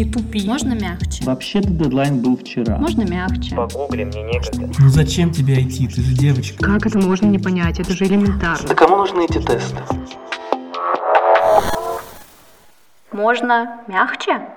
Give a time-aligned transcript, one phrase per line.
[0.00, 0.46] Не тупи.
[0.46, 1.22] Можно мягче.
[1.24, 2.78] Вообще-то дедлайн был вчера.
[2.78, 3.54] Можно мягче.
[3.54, 4.70] Погугли, мне некогда.
[4.78, 5.94] Ну зачем тебе IT?
[5.94, 6.64] Ты же девочка.
[6.64, 7.80] Как это можно не понять?
[7.80, 8.66] Это же элементарно.
[8.66, 9.76] Да кому нужны эти тесты?
[13.12, 14.48] Можно мягче?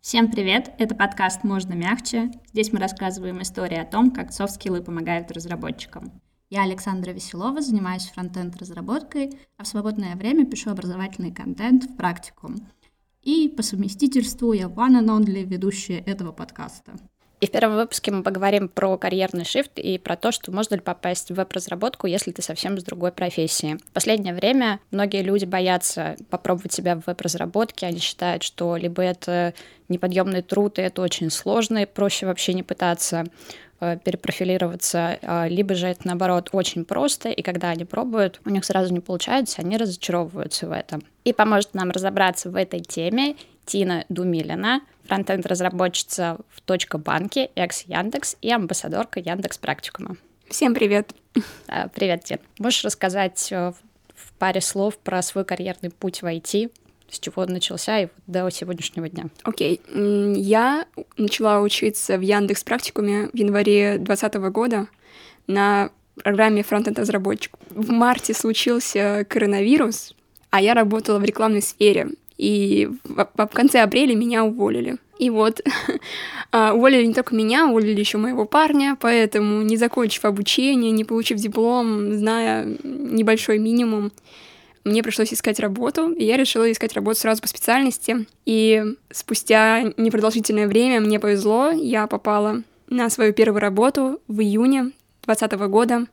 [0.00, 0.72] Всем привет!
[0.78, 2.32] Это подкаст «Можно мягче».
[2.48, 6.10] Здесь мы рассказываем истории о том, как софт-скиллы помогают разработчикам.
[6.48, 12.56] Я Александра Веселова, занимаюсь фронтенд разработкой, а в свободное время пишу образовательный контент в практикум.
[13.22, 16.92] И по совместительству я and only ведущая этого подкаста.
[17.40, 20.80] И в первом выпуске мы поговорим про карьерный шифт и про то, что можно ли
[20.80, 23.78] попасть в веб-разработку, если ты совсем с другой профессии.
[23.88, 27.86] В последнее время многие люди боятся попробовать себя в веб-разработке.
[27.86, 29.54] Они считают, что либо это
[29.88, 33.24] неподъемный труд, и это очень сложно, и проще вообще не пытаться
[33.80, 38.92] перепрофилироваться, а, либо же это наоборот очень просто, и когда они пробуют, у них сразу
[38.92, 41.02] не получается, они разочаровываются в этом.
[41.24, 48.36] И поможет нам разобраться в этой теме Тина Думилина, фронтенд-разработчица в Точка банке, экс Яндекс
[48.42, 50.16] и амбассадорка Яндекс Практикума.
[50.48, 51.14] Всем привет.
[51.68, 52.38] А, привет, Тин.
[52.58, 53.72] Можешь рассказать э,
[54.14, 56.72] в паре слов про свой карьерный путь в IT,
[57.10, 59.26] с чего он начался и до сегодняшнего дня?
[59.42, 59.80] Окей.
[59.92, 60.34] Okay.
[60.36, 64.86] Я начала учиться в Яндекс Практикуме в январе 2020 года
[65.46, 65.90] на
[66.22, 67.54] программе фронтенд разработчик.
[67.70, 70.14] В марте случился коронавирус,
[70.50, 74.96] а я работала в рекламной сфере и в, в конце апреля меня уволили.
[75.18, 75.60] И вот
[76.52, 81.38] а, уволили не только меня, уволили еще моего парня, поэтому не закончив обучение, не получив
[81.38, 84.12] диплом, зная небольшой минимум,
[84.84, 88.26] мне пришлось искать работу, и я решила искать работу сразу по специальности.
[88.46, 94.92] И спустя непродолжительное время мне повезло, я попала на свою первую работу в июне
[95.24, 96.06] 2020 года.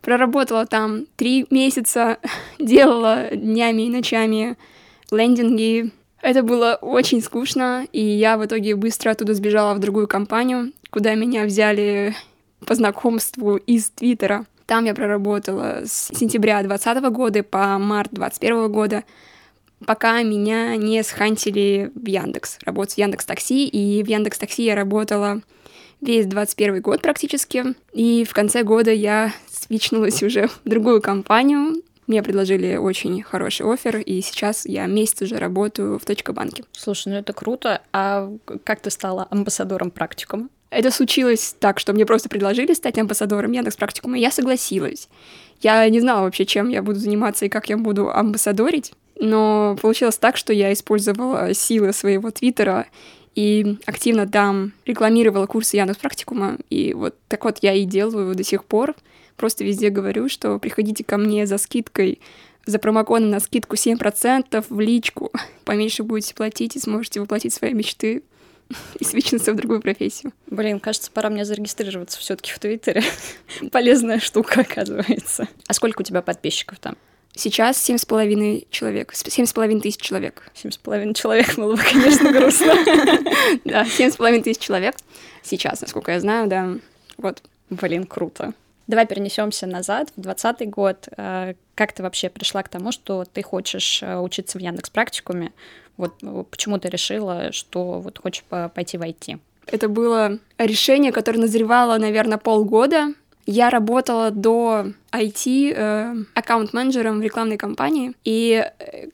[0.00, 2.18] Проработала там три месяца,
[2.58, 4.56] делала днями и ночами
[5.10, 5.90] лендинги.
[6.20, 11.14] Это было очень скучно, и я в итоге быстро оттуда сбежала в другую компанию, куда
[11.14, 12.16] меня взяли
[12.66, 14.46] по знакомству из Твиттера.
[14.68, 19.04] Там я проработала с сентября 2020 года по март 2021 года,
[19.86, 24.74] пока меня не схантили в Яндекс, работать в Яндекс Такси, и в Яндекс Такси я
[24.74, 25.40] работала
[26.02, 27.64] весь 21 год практически,
[27.94, 33.96] и в конце года я свичнулась уже в другую компанию, мне предложили очень хороший офер,
[33.96, 36.64] и сейчас я месяц уже работаю в точка банке.
[36.72, 37.80] Слушай, ну это круто.
[37.94, 38.30] А
[38.64, 40.50] как ты стала амбассадором практикума?
[40.70, 45.08] Это случилось так, что мне просто предложили стать амбассадором Яндекс практикума, и я согласилась.
[45.60, 50.18] Я не знала вообще, чем я буду заниматься и как я буду амбассадорить, но получилось
[50.18, 52.86] так, что я использовала силы своего твиттера
[53.34, 58.44] и активно там рекламировала курсы Яндекс практикума, и вот так вот я и делаю до
[58.44, 58.94] сих пор.
[59.36, 62.20] Просто везде говорю, что приходите ко мне за скидкой,
[62.66, 65.30] за промокодом на скидку 7% в личку.
[65.64, 68.22] Поменьше будете платить и сможете воплотить свои мечты
[68.98, 70.32] и свечиться в другую профессию.
[70.46, 73.02] Блин, кажется, пора мне зарегистрироваться все таки в Твиттере.
[73.72, 75.48] Полезная штука, оказывается.
[75.66, 76.96] А сколько у тебя подписчиков там?
[77.34, 79.12] Сейчас семь с половиной человек.
[79.14, 80.50] Семь с половиной тысяч человек.
[80.54, 82.74] Семь с половиной человек было бы, конечно, грустно.
[83.64, 84.96] Да, семь с половиной тысяч человек.
[85.42, 86.74] Сейчас, насколько я знаю, да.
[87.16, 87.42] Вот.
[87.70, 88.54] Блин, круто.
[88.88, 91.08] Давай перенесемся назад, в двадцатый год.
[91.16, 95.52] Э, как ты вообще пришла к тому, что ты хочешь э, учиться в Яндекс практикуме?
[95.98, 99.38] Вот э, почему ты решила, что вот хочешь пойти в IT?
[99.66, 103.12] Это было решение, которое назревало, наверное, полгода.
[103.44, 108.64] Я работала до IT э, аккаунт-менеджером в рекламной кампании, и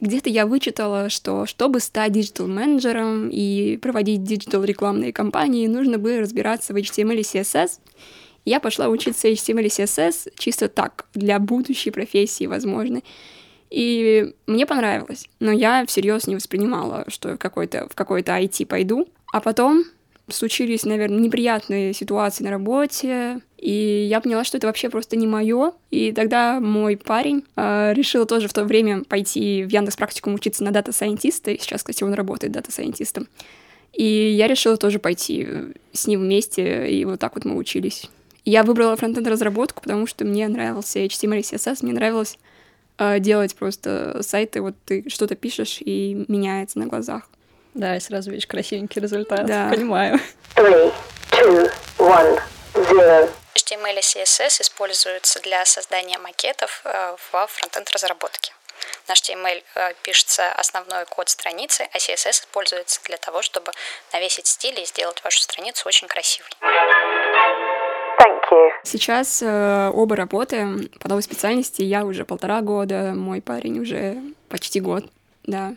[0.00, 6.76] где-то я вычитала, что чтобы стать digital-менеджером и проводить digital-рекламные кампании, нужно бы разбираться в
[6.76, 7.78] HTML и CSS.
[8.44, 13.02] Я пошла учиться HTML и CSS чисто так, для будущей профессии, возможно.
[13.74, 19.08] И мне понравилось, но я всерьез не воспринимала, что какой-то, в какой-то IT пойду.
[19.32, 19.82] А потом
[20.28, 25.72] случились, наверное, неприятные ситуации на работе, и я поняла, что это вообще просто не мое.
[25.90, 30.62] И тогда мой парень э, решил тоже в то время пойти в Яндекс практикум учиться
[30.62, 33.26] на data scientist а, и сейчас, кстати, он работает data scientist ом.
[33.92, 35.48] И я решила тоже пойти
[35.92, 38.08] с ним вместе, и вот так вот мы учились.
[38.44, 42.53] Я выбрала фронтенд-разработку, потому что мне нравился HTML и CSS, мне нравилось э,
[42.98, 47.24] делать просто сайты, вот ты что-то пишешь и меняется на глазах.
[47.74, 49.46] Да, и сразу видишь красивенький результат.
[49.46, 49.68] Да.
[49.68, 50.20] Понимаю.
[50.54, 50.92] Three,
[51.30, 52.40] two, one,
[52.74, 53.28] zero.
[53.54, 58.52] HTML и CSS используются для создания макетов э, во фронтенд-разработке.
[59.08, 63.72] На HTML э, пишется основной код страницы, а CSS используется для того, чтобы
[64.12, 66.50] навесить стиль и сделать вашу страницу очень красивой.
[68.82, 71.82] Сейчас э, оба работаем по новой специальности.
[71.82, 74.18] Я уже полтора года, мой парень уже
[74.48, 75.10] почти год,
[75.46, 75.74] да.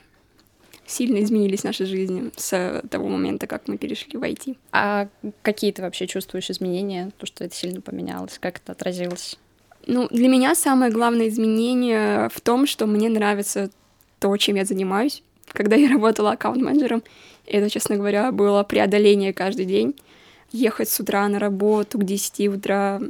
[0.85, 4.57] сильно изменились наши жизни с того момента, как мы перешли в IT.
[4.71, 5.07] А
[5.41, 9.37] какие ты вообще чувствуешь изменения, то, что это сильно поменялось, как это отразилось?
[9.85, 13.69] Ну, для меня самое главное изменение в том, что мне нравится
[14.19, 15.23] то, чем я занимаюсь.
[15.47, 17.03] Когда я работала аккаунт-менеджером,
[17.45, 19.95] это, честно говоря, было преодоление каждый день.
[20.51, 23.01] Ехать с утра на работу к 10 утра,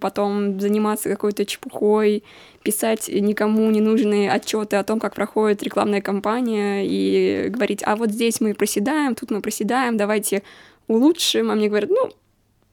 [0.00, 2.22] потом заниматься какой-то чепухой,
[2.62, 8.10] писать никому не нужные отчеты о том, как проходит рекламная кампания, и говорить, а вот
[8.10, 10.42] здесь мы проседаем, тут мы проседаем, давайте
[10.86, 11.50] улучшим.
[11.50, 12.10] А мне говорят, ну,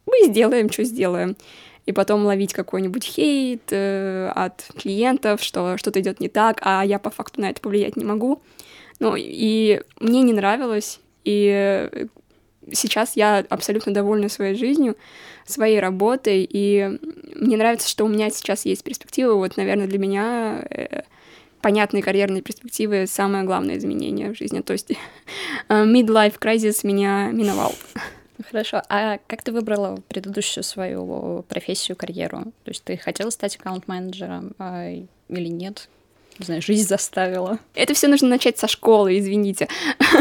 [0.06, 1.36] мы сделаем, что сделаем.
[1.86, 6.98] И потом ловить какой-нибудь хейт э, от клиентов, что что-то идет не так, а я
[6.98, 8.42] по факту на это повлиять не могу.
[9.00, 12.08] Ну, и мне не нравилось, и
[12.72, 14.96] сейчас я абсолютно довольна своей жизнью,
[15.46, 17.00] своей работой, и
[17.36, 19.36] мне нравится, что у меня сейчас есть перспективы.
[19.36, 21.02] Вот, наверное, для меня э,
[21.62, 24.62] понятные карьерные перспективы— самое главное изменение в жизни.
[24.62, 24.96] То есть э,
[25.70, 27.74] midlife crisis меня миновал.
[28.50, 28.82] Хорошо.
[28.90, 32.44] А как ты выбрала предыдущую свою профессию, карьеру?
[32.64, 35.90] То есть ты хотела стать аккаунт-менеджером а, или нет?
[36.40, 37.60] Не знаю, жизнь заставила.
[37.76, 39.68] Это все нужно начать со школы, извините.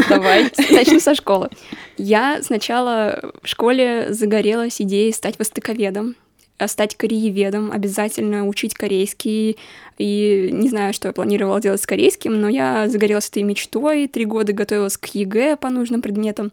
[0.09, 0.51] Давай.
[0.71, 1.49] Начну со школы.
[1.97, 6.15] Я сначала в школе загорелась идеей стать востоковедом
[6.59, 9.57] э, стать корееведом, обязательно учить корейский.
[9.97, 14.25] И не знаю, что я планировала делать с корейским, но я загорелась этой мечтой, три
[14.25, 16.51] года готовилась к ЕГЭ по нужным предметам.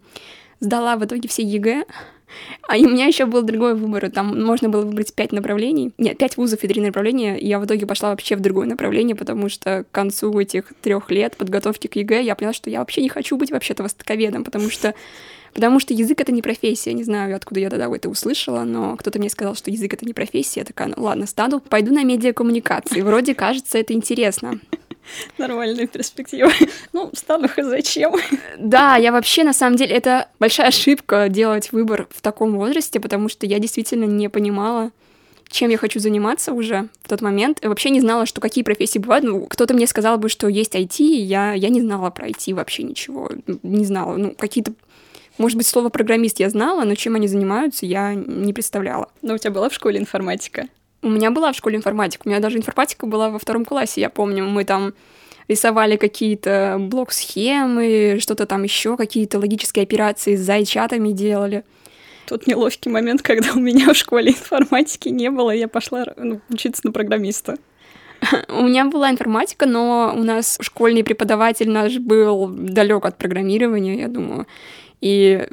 [0.59, 1.85] Сдала в итоге все ЕГЭ,
[2.67, 4.09] а у меня еще был другой выбор.
[4.09, 5.91] Там можно было выбрать пять направлений.
[5.97, 7.37] Нет, пять вузов и три направления.
[7.37, 11.11] И я в итоге пошла вообще в другое направление, потому что к концу этих трех
[11.11, 14.69] лет подготовки к ЕГЭ я поняла, что я вообще не хочу быть вообще-то востоковедом, потому
[14.69, 14.93] что
[15.53, 16.93] Потому что язык— это не профессия.
[16.93, 20.13] Не знаю, откуда я тогда это услышала, но кто-то мне сказал, что язык— это не
[20.13, 20.61] профессия.
[20.61, 23.01] Я такая, ну ладно, стану, пойду на медиакоммуникации.
[23.01, 24.59] Вроде кажется, это интересно.
[25.37, 26.51] Нормальная перспектива.
[26.93, 28.15] Ну, стану зачем?
[28.57, 33.29] Да, я вообще, на самом деле, это большая ошибка делать выбор в таком возрасте, потому
[33.29, 34.91] что я действительно не понимала,
[35.49, 37.59] чем я хочу заниматься уже в тот момент.
[37.61, 39.23] Я вообще не знала, что какие профессии бывают.
[39.23, 42.83] Ну, кто-то мне сказал бы, что есть IT, я, я не знала про IT вообще
[42.83, 43.29] ничего.
[43.63, 44.17] Не знала.
[44.17, 44.73] Ну, какие-то
[45.37, 49.09] может быть, слово программист я знала, но чем они занимаются, я не представляла.
[49.21, 50.67] Но у тебя была в школе информатика?
[51.01, 52.23] У меня была в школе информатика.
[52.25, 54.45] У меня даже информатика была во втором классе, я помню.
[54.45, 54.93] Мы там
[55.47, 61.63] рисовали какие-то блок-схемы, что-то там еще, какие-то логические операции с зайчатами делали.
[62.27, 66.81] Тут неловкий момент, когда у меня в школе информатики не было, я пошла ну, учиться
[66.85, 67.57] на программиста.
[68.49, 74.07] У меня была информатика, но у нас школьный преподаватель наш был далек от программирования, я
[74.07, 74.45] думаю.
[75.01, 75.47] И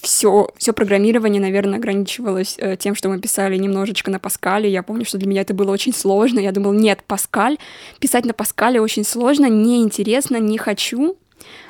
[0.00, 4.70] все, все программирование, наверное, ограничивалось э, тем, что мы писали немножечко на Паскале.
[4.70, 6.40] Я помню, что для меня это было очень сложно.
[6.40, 7.58] Я думала, нет, Паскаль,
[8.00, 11.18] писать на Паскале очень сложно, неинтересно, не хочу.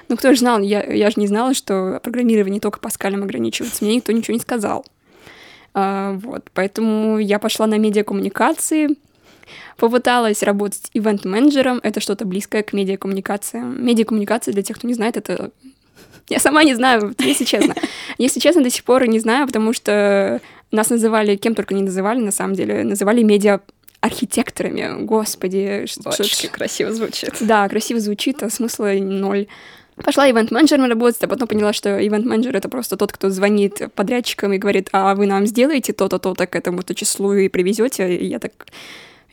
[0.09, 3.85] Ну, кто же знал, я, я же не знала, что программирование только Паскалем ограничивается.
[3.85, 4.87] Мне никто ничего не сказал.
[5.75, 8.97] А, вот, поэтому я пошла на медиакоммуникации,
[9.77, 11.81] попыталась работать ивент-менеджером.
[11.83, 13.85] Это что-то близкое к медиакоммуникациям.
[13.85, 15.51] Медиакоммуникация, для тех, кто не знает, это
[16.29, 17.75] я сама не знаю, если честно.
[18.19, 20.41] Если честно, до сих пор не знаю, потому что
[20.71, 23.61] нас называли, кем только не называли, на самом деле, называли медиа
[24.01, 25.05] архитекторами.
[25.05, 27.35] Господи, Бочки, красиво звучит.
[27.41, 29.47] Да, красиво звучит, а смысла ноль.
[30.05, 34.59] Пошла ивент-менеджером работать, а потом поняла, что ивент-менеджер— это просто тот, кто звонит подрядчикам и
[34.59, 38.15] говорит, а вы нам сделаете то-то, то-то к этому-то числу и привезете.
[38.15, 38.67] И я так...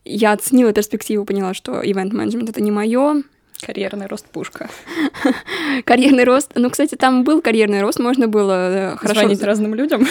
[0.05, 3.23] Я оценила перспективу, поняла, что ивент-менеджмент— это не мое,
[3.65, 4.69] Карьерный рост пушка.
[5.85, 6.51] карьерный рост.
[6.55, 9.21] Ну, кстати, там был карьерный рост, можно было э, хорошо...
[9.21, 10.07] Звонить разным людям?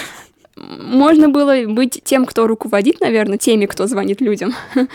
[0.56, 4.54] Можно было быть тем, кто руководит, наверное, теми, кто звонит людям.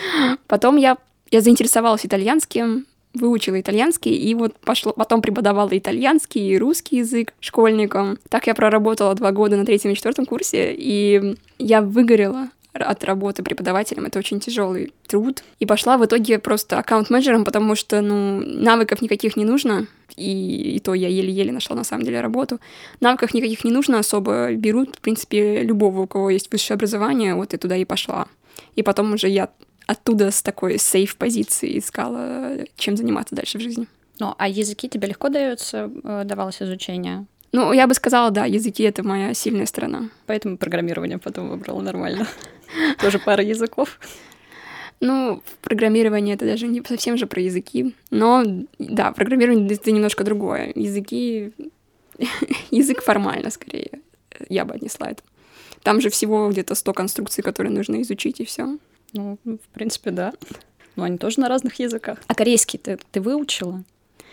[0.48, 0.98] Потом я,
[1.32, 8.20] я заинтересовалась итальянским, выучила итальянский, и вот пошло, потом преподавала итальянский и русский язык школьникам.
[8.30, 12.50] Так я проработала два года на третьем и четвертом курсе, и я выгорела
[12.84, 14.06] от работы преподавателем.
[14.06, 15.44] Это очень тяжелый труд.
[15.60, 19.88] И пошла в итоге просто аккаунт-менеджером, потому что, ну, навыков никаких не нужно.
[20.16, 22.60] И, и то я еле-еле нашла на самом деле работу.
[23.00, 24.54] Навыков никаких не нужно особо.
[24.54, 28.28] Берут, в принципе, любого, у кого есть высшее образование, вот и туда и пошла.
[28.76, 29.50] И потом уже я
[29.88, 33.88] оттуда с такой сейф-позиции искала, чем заниматься дальше в жизни.
[34.20, 37.26] Ну, а языки тебе легко даются, э, давалось изучение?
[37.52, 40.10] Ну, я бы сказала, да, языки— это моя сильная сторона.
[40.26, 42.28] Поэтому программирование потом выбрала нормально.
[43.02, 44.00] Тоже пара языков.
[45.00, 47.96] Ну, программирование это даже не совсем же про языки.
[48.10, 48.44] Но
[48.80, 50.72] да, программирование это немножко другое.
[50.76, 51.52] Языки...
[52.72, 54.00] Язык формально, скорее,
[54.50, 55.22] я бы отнесла это.
[55.84, 58.78] Там же всего где-то 100 конструкций, которые нужно изучить, и все.
[59.14, 60.34] Ну, в принципе, да.
[60.96, 62.20] Но они тоже на разных языках.
[62.28, 63.84] А корейский ты, ты выучила?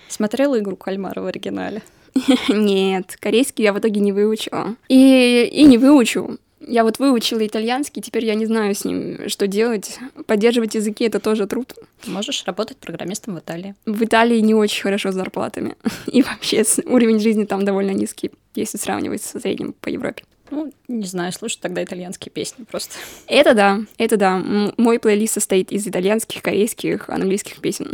[0.08, 1.82] Смотрела игру «Кальмара» в оригинале?
[2.48, 4.76] Нет, корейский я в итоге не выучила.
[4.88, 6.38] И, и не выучу.
[6.66, 9.98] Я вот выучила итальянский, теперь я не знаю с ним, что делать.
[10.26, 11.74] Поддерживать языки— это тоже труд.
[12.06, 13.74] Можешь работать программистом в Италии.
[13.86, 15.76] В Италии не очень хорошо с зарплатами.
[16.06, 20.24] И вообще уровень жизни там довольно низкий, если сравнивать со средним по Европе.
[20.50, 22.94] Ну, не знаю, слушай тогда итальянские песни просто.
[23.26, 24.42] Это да, это да.
[24.76, 27.92] Мой плейлист состоит из итальянских, корейских, английских песен.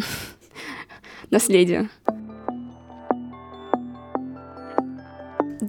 [1.30, 1.88] Наследие.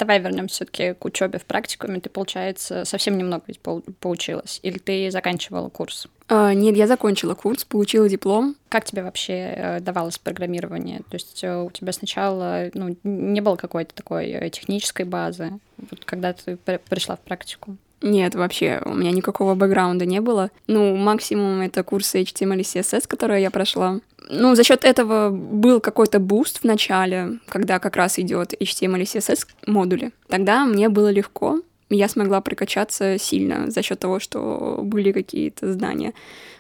[0.02, 2.00] Давай вернемся все-таки к учебе в практикуме.
[2.00, 4.60] Ты, получается, совсем немного ведь поучилась?
[4.64, 6.08] Или ты заканчивала курс?
[6.28, 8.56] А, нет, я закончила курс, получила диплом.
[8.70, 11.02] Как тебе вообще э, давалось программирование?
[11.02, 16.04] То есть э, у тебя сначала ну, не было какой-то такой э, технической базы, вот
[16.04, 17.78] когда ты пришла в практику?
[18.02, 20.50] Нет, вообще, у меня никакого бэкграунда не было.
[20.68, 24.00] Ну, максимум это курсы HTML и CSS, которые я прошла.
[24.30, 29.04] Ну, за счет этого был какой-то буст в начале, когда как раз идет HTML и
[29.04, 30.12] CSS модули.
[30.28, 36.14] Тогда мне было легко, я смогла прокачаться сильно за счет того, что были какие-то знания.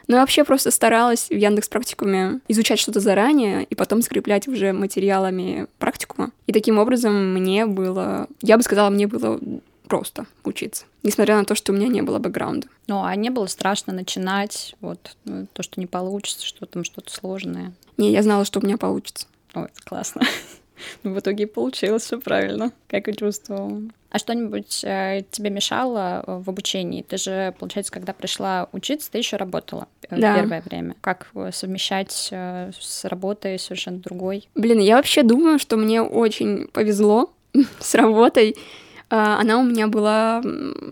[0.08, 4.74] Но я вообще просто старалась в Яндекс Практикуме изучать что-то заранее и потом скреплять уже
[4.74, 6.32] материалами практикума.
[6.48, 9.40] И таким образом мне было, я бы сказала, мне было
[9.92, 12.66] просто учиться, несмотря на то, что у меня не было бэкграунда.
[12.88, 17.12] Ну, а не было страшно начинать, вот, ну, то, что не получится, что там что-то
[17.12, 17.74] сложное?
[17.98, 19.28] Не, я знала, что у меня получится.
[19.54, 20.22] Ой, это классно.
[21.04, 23.84] Ну, в итоге получилось все правильно, как и чувствовала.
[24.10, 27.04] А что-нибудь э, тебе мешало э, в обучении?
[27.04, 30.38] Ты же, получается, когда пришла учиться, ты еще работала э, да.
[30.38, 30.96] первое время.
[31.02, 34.50] Как э, совмещать э, с работой совершенно другой?
[34.56, 37.32] Блин, я вообще думаю, что мне очень повезло
[37.80, 38.56] с работой.
[39.12, 40.42] А, она у меня была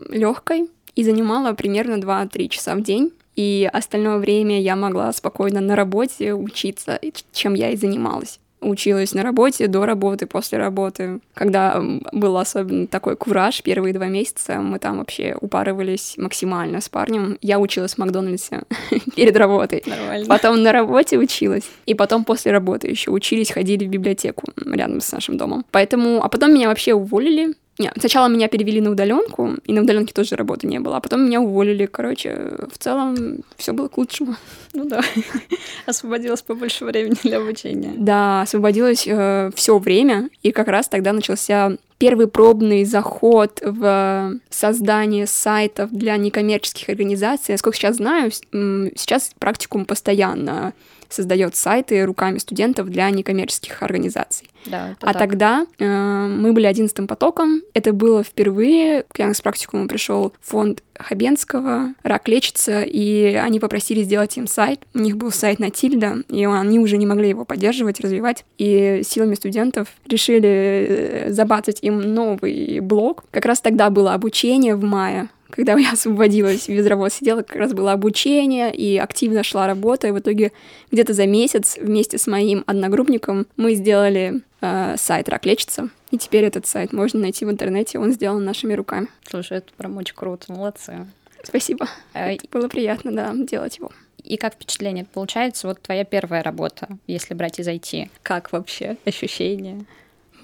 [0.10, 3.12] легкой и занимала примерно 2-3 часа в день.
[3.36, 7.00] И остальное время я могла спокойно на работе учиться,
[7.32, 11.20] чем я и занималась училась на работе, до работы, после работы.
[11.34, 17.38] Когда был особенно такой кураж, первые два месяца мы там вообще упарывались максимально с парнем.
[17.42, 18.64] Я училась в Макдональдсе
[19.16, 19.84] перед работой.
[19.86, 20.26] Нормально.
[20.28, 21.70] Потом на работе училась.
[21.86, 25.66] И потом после работы еще учились, ходили в библиотеку рядом с нашим домом.
[25.72, 26.24] Поэтому...
[26.24, 27.56] А потом меня вообще уволили.
[27.80, 31.26] Нет, сначала меня перевели на удаленку, и на удаленке тоже работы не было, а потом
[31.26, 31.86] меня уволили.
[31.86, 34.36] Короче, в целом все было к лучшему.
[34.74, 35.02] Ну да,
[35.86, 37.94] освободилось побольше времени для обучения.
[37.96, 45.26] Да, освободилось э, все время, и как раз тогда начался первый пробный заход в создание
[45.26, 47.54] сайтов для некоммерческих организаций.
[47.54, 50.74] Насколько сейчас знаю, сейчас практикум постоянно
[51.10, 54.50] создает сайты руками студентов для некоммерческих организаций.
[54.66, 55.18] Да, а так.
[55.18, 57.62] тогда э, мы были одиннадцатым потоком.
[57.74, 59.04] Это было впервые.
[59.12, 64.82] К Яндекс практикуму пришел фонд Хабенского, рак лечится, и они попросили сделать им сайт.
[64.94, 68.46] У них был сайт на Тильда, и они уже не могли его поддерживать, развивать.
[68.58, 73.24] И силами студентов решили э, забацать им новый блог.
[73.32, 77.74] Как раз тогда было обучение в мае когда я освободилась, без работы сидела, как раз
[77.74, 80.51] было обучение, и активно шла работа, и в итоге
[80.91, 86.46] где-то за месяц вместе с моим одногруппником мы сделали э, сайт «Рак лечится», и теперь
[86.46, 89.08] этот сайт можно найти в интернете, он сделан нашими руками.
[89.29, 91.08] Слушай, это прям очень круто, молодцы.
[91.44, 91.88] Спасибо.
[92.13, 92.32] А...
[92.51, 93.91] Было приятно, да, делать его.
[94.24, 95.06] И как впечатление?
[95.06, 98.10] Получается, вот твоя первая работа, если брать из IT.
[98.22, 99.86] Как вообще ощущения?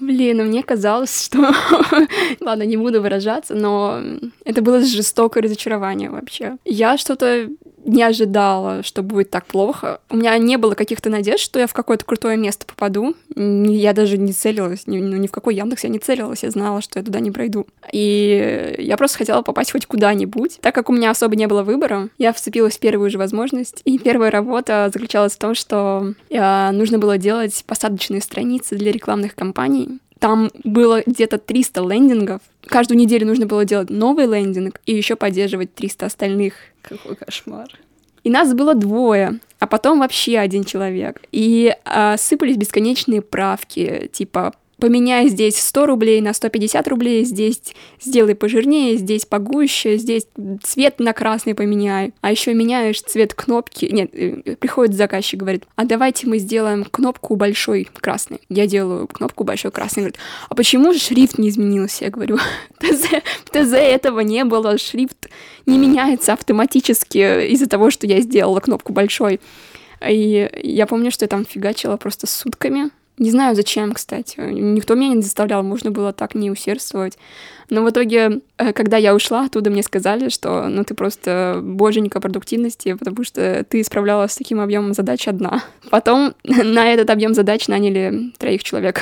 [0.00, 1.38] Блин, ну мне казалось, что...
[2.40, 4.00] Ладно, не буду выражаться, но
[4.44, 6.56] это было жестокое разочарование вообще.
[6.64, 7.48] Я что-то
[7.86, 10.00] не ожидала, что будет так плохо.
[10.10, 13.14] У меня не было каких-то надежд, что я в какое-то крутое место попаду.
[13.34, 16.82] Я даже не целилась, ни, ну, ни в какой Яндекс я не целилась, я знала,
[16.82, 17.66] что я туда не пройду.
[17.92, 20.58] И я просто хотела попасть хоть куда-нибудь.
[20.60, 23.80] Так как у меня особо не было выбора, я вцепилась в первую же возможность.
[23.84, 29.34] И первая работа заключалась в том, что э, нужно было делать посадочные страницы для рекламных
[29.34, 30.00] кампаний.
[30.18, 32.40] Там было где-то 300 лендингов.
[32.66, 36.54] Каждую неделю нужно было делать новый лендинг и еще поддерживать 300 остальных.
[36.82, 37.68] Какой кошмар.
[38.24, 41.22] И нас было двое, а потом вообще один человек.
[41.30, 47.60] И а, сыпались бесконечные правки, типа поменяй здесь 100 рублей на 150 рублей, здесь
[48.00, 50.26] сделай пожирнее, здесь погуще, здесь
[50.62, 53.86] цвет на красный поменяй, а еще меняешь цвет кнопки.
[53.86, 58.40] Нет, э, приходит заказчик, говорит, а давайте мы сделаем кнопку большой красный.
[58.48, 60.02] Я делаю кнопку большой красный.
[60.02, 60.18] Говорит,
[60.48, 62.04] а почему же шрифт не изменился?
[62.04, 62.38] Я говорю,
[62.78, 63.06] ТЗ,
[63.50, 65.28] ТЗ этого не было, шрифт
[65.64, 69.40] не меняется автоматически из-за того, что я сделала кнопку большой.
[70.06, 74.38] И я помню, что я там фигачила просто сутками, Не знаю, зачем, кстати.
[74.38, 77.16] Никто меня не заставлял, можно было так не усердствовать.
[77.70, 82.20] Но в итоге, э, когда я ушла оттуда, мне сказали, что ну ты просто боженька
[82.20, 85.64] продуктивности, потому что ты справлялась с таким объемом задач одна.
[85.90, 89.00] Потом на этот объем задач наняли троих человек.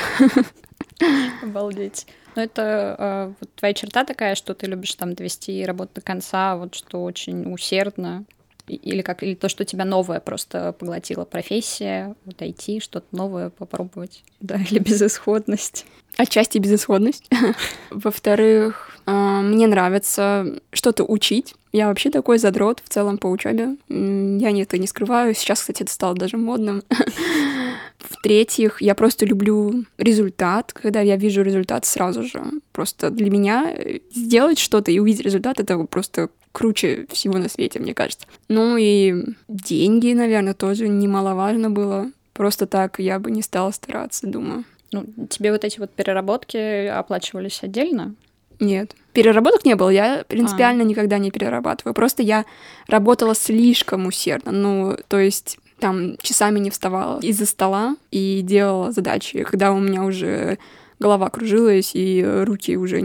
[1.42, 2.06] Обалдеть.
[2.36, 6.56] Ну, это э, вот твоя черта такая, что ты любишь там довести работу до конца,
[6.56, 8.24] вот что очень усердно.
[8.66, 14.24] Или как или то, что тебя новое просто поглотила профессия, вот IT, что-то новое попробовать,
[14.40, 15.86] да, или безысходность.
[16.16, 17.28] Отчасти безысходность.
[17.90, 21.54] Во-вторых, а, мне нравится что-то учить.
[21.72, 23.76] Я вообще такой задрот в целом по учебе.
[23.88, 25.34] Я это не скрываю.
[25.34, 26.82] Сейчас, кстати, это стало даже модным.
[27.98, 32.42] В-третьих, я просто люблю результат, когда я вижу результат сразу же.
[32.72, 33.74] Просто для меня
[34.12, 38.26] сделать что-то и увидеть результат— это просто круче всего на свете, мне кажется.
[38.48, 39.14] Ну и
[39.48, 42.10] деньги, наверное, тоже немаловажно было.
[42.32, 44.64] Просто так я бы не стала стараться, думаю.
[44.92, 48.14] Ну, тебе вот эти вот переработки оплачивались отдельно?
[48.60, 48.94] Нет.
[49.12, 50.86] Переработок не было, я принципиально а.
[50.86, 51.94] никогда не перерабатываю.
[51.94, 52.44] Просто я
[52.86, 54.52] работала слишком усердно.
[54.52, 60.04] Ну, то есть там часами не вставала из-за стола и делала задачи, когда у меня
[60.04, 60.58] уже
[60.98, 63.02] голова кружилась, и руки уже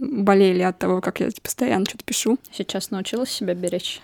[0.00, 2.38] болели от того, как я постоянно что-то пишу.
[2.52, 4.00] Сейчас научилась себя беречь?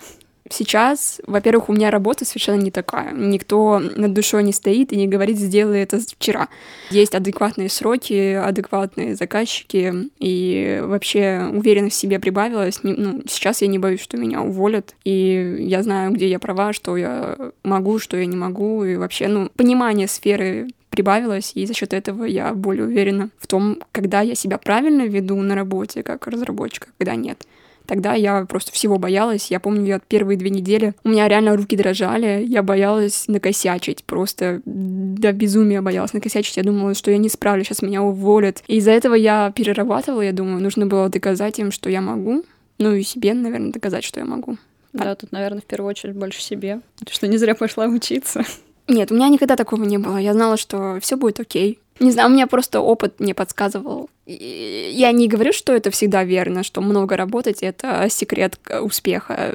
[0.51, 3.13] Сейчас, во-первых, у меня работа совершенно не такая.
[3.13, 6.49] Никто над душой не стоит и не говорит, сделай это вчера.
[6.91, 12.81] Есть адекватные сроки, адекватные заказчики, и вообще уверенность в себе прибавилась.
[12.83, 16.97] Ну, сейчас я не боюсь, что меня уволят, и я знаю, где я права, что
[16.97, 21.93] я могу, что я не могу, и вообще, ну, понимание сферы прибавилось, и за счет
[21.93, 26.89] этого я более уверена в том, когда я себя правильно веду на работе как разработчик,
[26.89, 27.47] а когда нет.
[27.89, 29.51] Тогда я просто всего боялась.
[29.51, 32.45] Я помню, я первые две недели у меня реально руки дрожали.
[32.47, 34.05] Я боялась накосячить.
[34.05, 36.59] Просто до безумия боялась накосячить.
[36.59, 38.63] Я думала, что я не справлюсь, сейчас меня уволят.
[38.67, 40.21] И из-за этого я перерабатывала.
[40.21, 42.45] Я думаю, нужно было доказать им, что я могу.
[42.77, 44.59] Ну и себе, наверное, доказать, что я могу.
[44.93, 46.81] Да, тут, наверное, в первую очередь больше себе.
[47.11, 48.45] Что не зря пошла учиться.
[48.87, 50.19] Нет, у меня никогда такого не было.
[50.19, 51.79] Я знала, что все будет окей.
[52.01, 54.11] Не знаю, у меня просто опыт мне подсказывал.
[54.31, 59.55] Я не говорю, что это всегда верно, что много работать— это секрет успеха.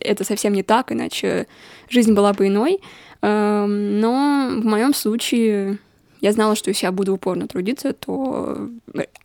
[0.00, 1.48] Это совсем не так, иначе
[1.88, 2.78] жизнь была бы иной.
[3.20, 5.78] Эм, но в моем случае
[6.22, 8.68] я знала, что если я буду упорно трудиться, то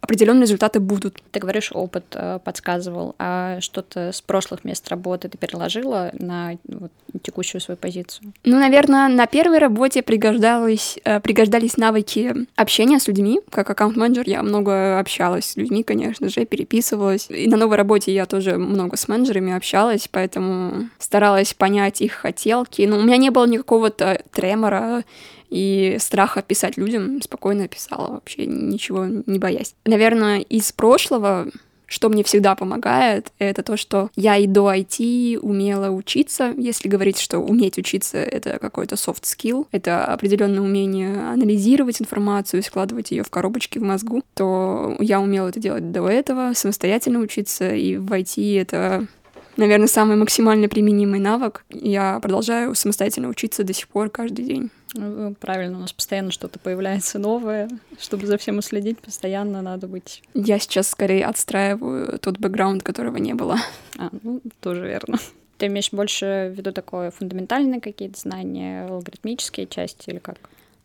[0.02, 1.22] определенные результаты будут.
[1.32, 6.92] Ты говоришь, опыт э, подсказывал, а что-то с прошлых мест работы ты переложила на вот,
[7.22, 8.34] текущую свою позицию?
[8.44, 13.42] Ну, наверное, на первой работе пригождались, э, пригождались навыки общения с людьми.
[13.52, 17.28] Как аккаунт-менеджер я много общалась с людьми, конечно же, переписывалась.
[17.30, 22.82] И на новой работе я тоже много с менеджерами общалась, поэтому старалась понять их хотелки.
[22.82, 25.04] Но у меня не было никакого-то тремора
[25.50, 29.76] и страха писать людям спокойно писала, вообще ничего не боясь.
[29.86, 31.48] Наверное, из прошлого
[31.88, 36.54] что мне всегда помогает, это то, что я и до IT умела учиться.
[36.58, 43.12] Если говорить, что уметь учиться— это какой-то soft skill, это определенное умение анализировать информацию, складывать
[43.12, 47.96] ее в коробочки в мозгу, то я умела это делать до этого, самостоятельно учиться, и
[47.96, 49.08] в IT это
[49.56, 51.66] наверное, самый максимально применимый навык.
[51.70, 54.70] Я продолжаю самостоятельно учиться до сих пор каждый день.
[54.94, 57.70] Ну, правильно, у нас постоянно что-то появляется новое.
[58.00, 60.24] Чтобы за всем уследить, постоянно надо быть.
[60.34, 63.58] Я сейчас скорее отстраиваю тот бэкграунд, которого не было.
[63.98, 65.18] А, ну, тоже верно.
[65.58, 70.38] Ты имеешь больше в виду такое фундаментальные какие-то знания, алгоритмические части или как?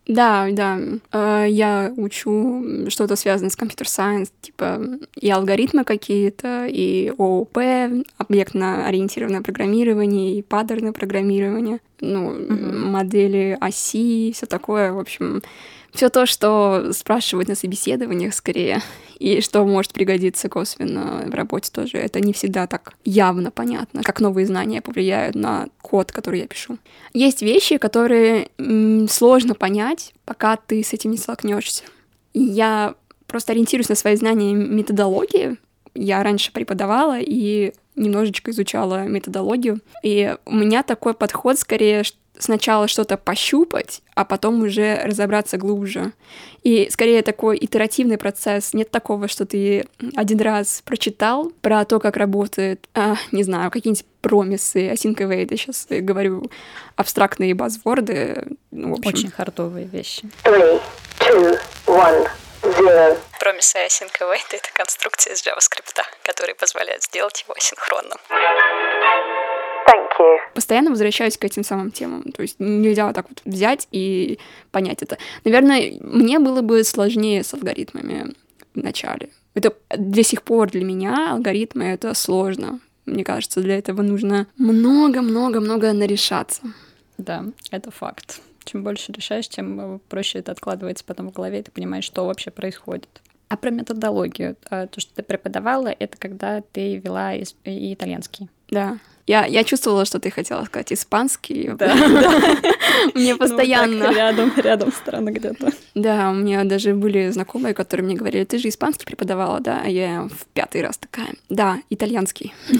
[0.06, 0.78] Да, да.
[1.12, 4.80] Э, я учу что-то связанное с компьютер-сайенс, типа
[5.14, 7.58] и алгоритмы какие-то, и ООП,
[8.18, 12.54] объектно-ориентированное программирование, и паттерны программирования, ну, угу.
[12.54, 15.42] модели оси, все такое, в общем,
[15.92, 18.82] все то, что спрашивают на собеседованиях скорее,
[19.18, 21.98] и что может пригодиться косвенно в работе тоже.
[21.98, 26.78] Это не всегда так явно понятно, как новые знания повлияют на код, который я пишу.
[27.12, 28.48] Есть вещи, которые
[29.08, 31.84] сложно понять, пока ты с этим не столкнешься.
[32.34, 32.94] Я
[33.26, 35.56] просто ориентируюсь на свои знания методологии.
[35.94, 39.80] Я раньше преподавала и немножечко изучала методологию.
[40.02, 42.04] И у меня такой подход скорее,
[42.38, 46.12] сначала что-то пощупать, а потом уже разобраться глубже.
[46.62, 48.74] И скорее такой итеративный процесс.
[48.74, 54.06] Нет такого, что ты один раз прочитал про то, как работает, а, не знаю, какие-нибудь
[54.20, 56.50] промисы, async await, я сейчас говорю
[56.96, 58.46] абстрактные базворды.
[58.70, 59.08] Ну, в общем.
[59.08, 60.28] Очень хардовые вещи.
[60.44, 60.80] Three,
[61.18, 62.28] two, one,
[62.62, 63.18] zero.
[63.40, 68.18] Промисы async await— это конструкция из JavaScript, которая позволяет сделать его асинхронным.
[69.86, 70.38] Thank you.
[70.54, 72.22] Постоянно возвращаюсь к этим самым темам.
[72.32, 74.38] То есть нельзя вот так вот взять и
[74.70, 75.18] понять это.
[75.44, 78.34] Наверное, мне было бы сложнее с алгоритмами
[78.74, 79.30] в начале.
[79.54, 82.80] Это до сих пор для меня алгоритмы это сложно.
[83.04, 86.62] Мне кажется, для этого нужно много-много-много нарешаться.
[87.18, 88.40] Да, это факт.
[88.64, 92.26] Чем больше решаешь, тем э, проще это откладывается потом в голове, и ты понимаешь, что
[92.26, 93.22] вообще происходит.
[93.48, 97.44] А про методологию, а, то, что ты преподавала, это когда ты вела и
[97.92, 98.48] итальянский.
[98.72, 98.98] Да.
[99.26, 101.70] Я, я чувствовала, что ты хотела сказать испанский.
[101.78, 101.94] Да,
[103.14, 104.12] Мне постоянно.
[104.12, 105.70] рядом, рядом страны где-то.
[105.94, 109.82] Да, у меня даже были знакомые, которые мне говорили, ты же испанский преподавала, да?
[109.84, 112.52] А я в пятый раз такая, да, итальянский.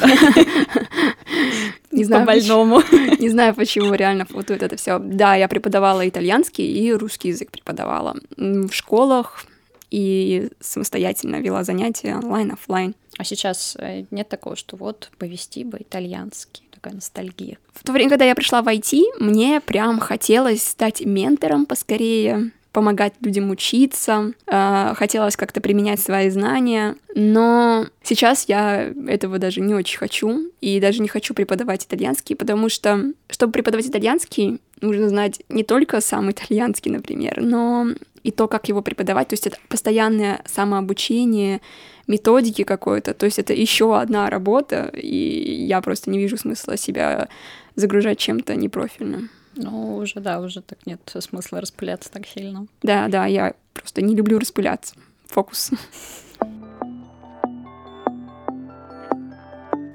[1.93, 2.83] Не знаю, больному.
[3.19, 4.99] не знаю, почему реально путают это все.
[4.99, 9.45] Да, я преподавала итальянский и русский язык преподавала в школах
[9.93, 12.95] и самостоятельно вела занятия онлайн, оффлайн.
[13.19, 17.59] А сейчас э, нет такого, что вот повести бы итальянский, такая ностальгия.
[17.75, 23.13] В то время, когда я пришла в IT, мне прям хотелось стать ментором поскорее, помогать
[23.21, 29.99] людям учиться, э, хотелось как-то применять свои знания, но сейчас я этого даже не очень
[29.99, 35.65] хочу, и даже не хочу преподавать итальянский, потому что, чтобы преподавать итальянский, нужно знать не
[35.65, 37.89] только сам итальянский, например, но
[38.23, 41.61] и то, как его преподавать, то есть это постоянное самообучение,
[42.07, 47.29] методики какой-то, то есть это еще одна работа, и я просто не вижу смысла себя
[47.75, 49.31] загружать чем-то непрофильным.
[49.55, 52.67] Ну, уже, да, уже так нет смысла распыляться так сильно.
[52.83, 54.95] Да, да, я просто не люблю распыляться.
[55.27, 55.71] Фокус.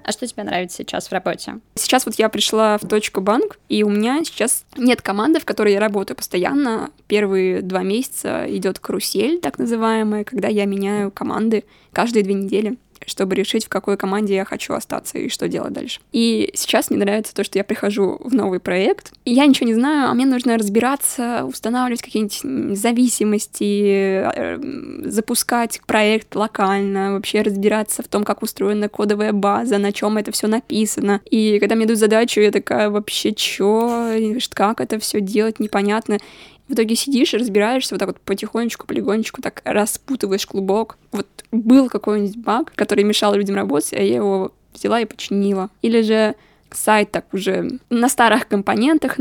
[0.07, 1.59] А что тебе нравится сейчас в работе?
[1.75, 5.73] Сейчас вот я пришла в точку банк, и у меня сейчас нет команды, в которой
[5.73, 6.91] я работаю постоянно.
[7.07, 13.35] Первые два месяца идет карусель, так называемая, когда я меняю команды каждые две недели чтобы
[13.35, 15.99] решить, в какой команде я хочу остаться и что делать дальше.
[16.11, 19.73] И сейчас мне нравится то, что я прихожу в новый проект, и я ничего не
[19.73, 24.59] знаю, а мне нужно разбираться, устанавливать какие-нибудь зависимости, э,
[25.05, 30.47] запускать проект локально, вообще разбираться в том, как устроена кодовая база, на чем это все
[30.47, 31.21] написано.
[31.29, 34.13] И когда мне дают задачу, я такая, вообще чё,
[34.53, 36.17] как это все делать, непонятно.
[36.67, 40.97] В итоге сидишь разбираешься вот так вот потихонечку, полигонечку, так распутываешь клубок.
[41.11, 45.69] Вот был какой-нибудь баг, который мешал людям работать, а я его взяла и починила.
[45.81, 46.35] Или же
[46.71, 49.17] сайт так уже на старых компонентах,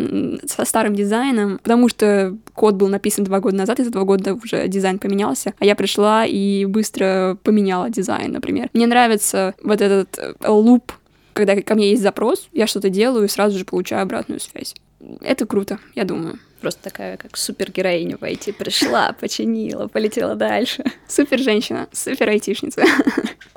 [0.46, 4.34] со старым дизайном, потому что код был написан два года назад, и за два года
[4.34, 8.68] уже дизайн поменялся, а я пришла и быстро поменяла дизайн, например.
[8.72, 10.92] Мне нравится вот этот э, луп,
[11.32, 14.74] когда ко мне есть запрос, я что-то делаю и сразу же получаю обратную связь.
[15.20, 16.38] Это круто, я думаю.
[16.60, 18.52] Просто такая, как супергероиня войти.
[18.52, 20.84] Пришла, починила, полетела дальше.
[21.06, 22.84] Супер женщина, супер айтишница.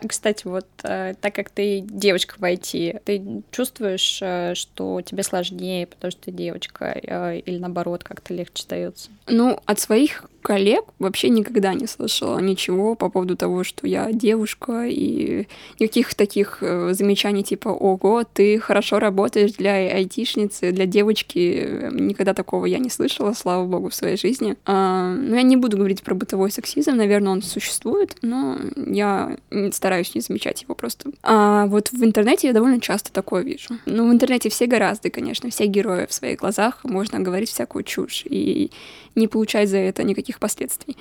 [0.07, 5.87] Кстати, вот э, так как ты девочка в IT, ты чувствуешь, э, что тебе сложнее,
[5.87, 9.09] потому что ты девочка, э, или наоборот, как-то легче дается?
[9.27, 14.85] Ну, от своих коллег вообще никогда не слышала ничего по поводу того, что я девушка,
[14.87, 15.47] и
[15.79, 21.89] никаких таких э, замечаний типа «Ого, ты хорошо работаешь для айтишницы, для девочки».
[21.91, 24.55] Никогда такого я не слышала, слава богу, в своей жизни.
[24.65, 29.37] А, ну, я не буду говорить про бытовой сексизм, наверное, он существует, но я
[29.71, 31.11] стараюсь не замечать его просто.
[31.23, 33.75] А вот в интернете я довольно часто такое вижу.
[33.85, 38.23] Ну, в интернете все гораздо, конечно, все герои в своих глазах, можно говорить всякую чушь
[38.25, 38.71] и
[39.15, 40.97] не получать за это никаких последствий.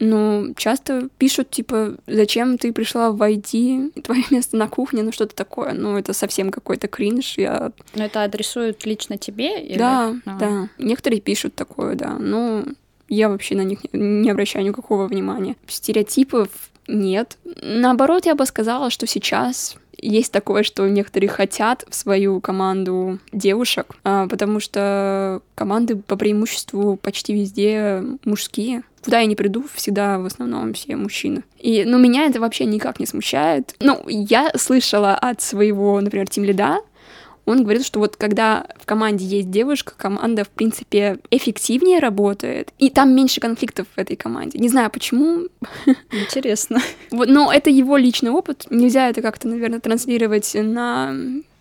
[0.00, 5.34] Но часто пишут, типа, зачем ты пришла в IT, твое место на кухне, ну что-то
[5.34, 5.72] такое.
[5.72, 7.36] Ну, это совсем какой-то кринж.
[7.36, 7.72] Я...
[7.96, 9.60] Но это адресуют лично тебе?
[9.60, 9.78] Или...
[9.78, 10.38] Да, А.
[10.38, 10.68] да.
[10.78, 12.16] Некоторые пишут такое, да.
[12.18, 12.64] Но
[13.08, 15.56] я вообще на них не- не обращаю никакого внимания.
[15.66, 16.48] Стереотипов
[16.86, 17.36] нет.
[17.62, 23.96] Наоборот, я бы сказала, что сейчас есть такое, что некоторые хотят в свою команду девушек,
[24.04, 28.82] а, потому что команды по преимуществу почти везде мужские.
[29.04, 31.42] Куда я не приду, всегда в основном все мужчины.
[31.58, 33.74] И, ну, меня это вообще никак не смущает.
[33.80, 36.80] Ну, я слышала от своего, например, тимлида,
[37.48, 42.90] он говорит, что вот когда в команде есть девушка, команда, в принципе, эффективнее работает, и
[42.90, 44.58] там меньше конфликтов в этой команде.
[44.58, 45.48] Не знаю почему,
[46.10, 46.80] Интересно.
[47.10, 48.66] вот, но это его личный опыт.
[48.70, 51.14] Нельзя это как-то, наверное, транслировать на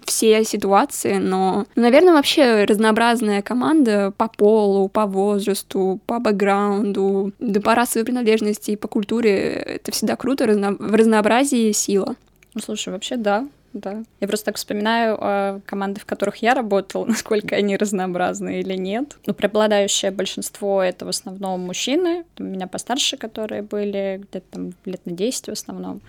[0.05, 7.75] все ситуации, но, наверное, вообще разнообразная команда по полу, по возрасту, по бэкграунду, да по
[7.75, 12.15] расовой принадлежности и по культуре, это всегда круто, разно- в разнообразии сила.
[12.53, 13.47] Ну, слушай, вообще да,
[13.79, 14.03] да.
[14.19, 19.17] Я просто так вспоминаю э, команды, в которых я работала, насколько они разнообразны или нет.
[19.25, 25.05] Ну, преобладающее большинство— это в основном мужчины, у меня постарше, которые были где-то там лет
[25.05, 26.01] на 10 в основном.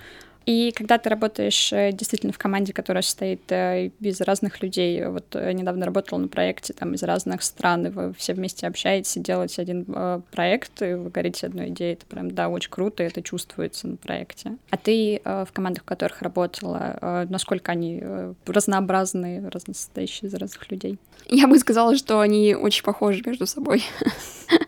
[0.48, 5.36] И когда ты работаешь э, действительно в команде, которая состоит э, из разных людей, вот
[5.36, 9.60] э, недавно работала на проекте там из разных стран, и вы все вместе общаетесь, делаете
[9.60, 9.84] один
[10.30, 13.96] проект, и вы горите одной идеей, это прям, да, очень круто, и это чувствуется на
[13.98, 14.56] проекте.
[14.70, 18.02] А ты в командах, в которых работала, насколько они
[18.46, 20.98] разнообразные, разностоящие из разных людей?
[21.26, 23.84] Я бы сказала, что они очень похожи между собой.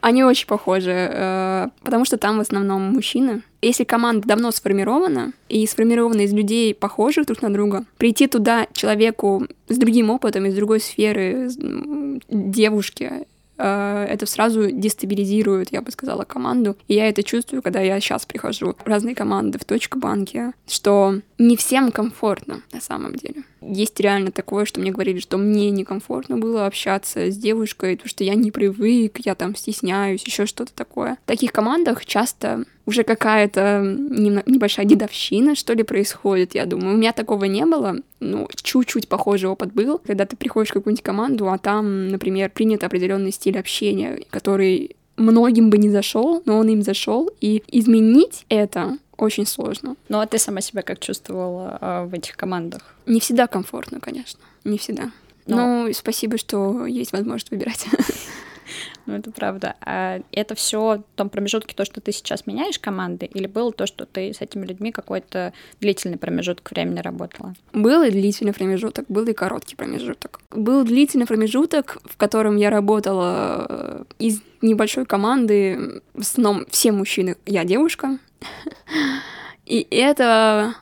[0.00, 3.42] Они очень похожи, потому что там в основном мужчины.
[3.64, 9.46] Если команда давно сформирована и сформирована из людей, похожих друг на друга, прийти туда человеку
[9.68, 11.48] с другим опытом, из другой сферы,
[12.28, 16.76] девушке, Э, это сразу дестабилизирует, я бы сказала, команду.
[16.88, 21.20] И я это чувствую, когда я сейчас прихожу в разные команды в точку банки, что
[21.38, 23.44] не всем комфортно на самом деле.
[23.66, 28.24] Есть реально такое, что мне говорили, что мне некомфортно было общаться с девушкой, потому что
[28.24, 31.16] я не привык, я там стесняюсь, еще что-то такое.
[31.24, 36.94] В таких командах часто уже какая-то небольшая дедовщина, что ли, происходит, я думаю.
[36.94, 41.02] У меня такого не было, ну, чуть-чуть похожий опыт был, когда ты приходишь в какую-нибудь
[41.02, 46.68] команду, а там, например, принят определенный стиль общения, который многим бы не зашел, но он
[46.68, 49.96] им зашел, и изменить это очень сложно.
[50.08, 52.94] Ну а ты сама себя как чувствовала а, в этих командах?
[53.06, 55.10] Не всегда комфортно, конечно, не всегда.
[55.46, 55.84] Но...
[55.86, 57.86] Ну, спасибо, что есть возможность выбирать.
[59.06, 59.74] Ну, это правда.
[59.82, 63.86] А это все в том промежутке, то, что ты сейчас меняешь команды, или было то,
[63.86, 67.54] что ты с этими людьми какой-то длительный промежуток времени работала?
[67.74, 70.40] Был и длительный промежуток, был и короткий промежуток.
[70.50, 77.36] Был длительный промежуток, в котором я работала э, из небольшой команды, в основном все мужчины,
[77.44, 78.18] я девушка.
[79.66, 80.74] И это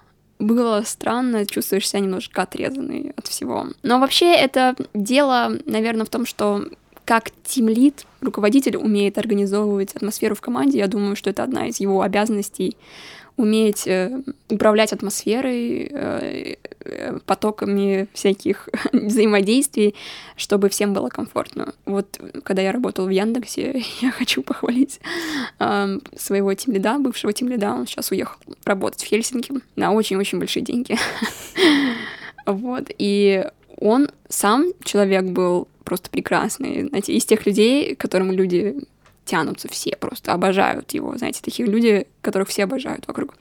[0.43, 3.69] было странно, чувствуешь себя немножко отрезанный от всего.
[3.83, 6.65] Но вообще это дело, наверное, в том, что
[7.13, 12.01] как тимлид, руководитель умеет организовывать атмосферу в команде, я думаю, что это одна из его
[12.01, 12.75] обязанностей
[13.37, 19.95] уметь э, управлять атмосферой, э, э, потоками всяких взаимодействий,
[20.37, 21.75] чтобы всем было комфортно.
[21.85, 24.99] Вот когда я работала в Яндексе, я хочу похвалить
[25.59, 30.97] э, своего тимлида, бывшего тимлида, он сейчас уехал работать в Хельсинки на очень-очень большие деньги.
[32.45, 33.47] Вот, и
[33.83, 36.89] он сам человек был просто прекрасный.
[36.89, 38.77] Знаете, из тех людей, к которым люди
[39.25, 43.35] тянутся все, просто обожают его, знаете, таких людей, которых все обожают вокруг.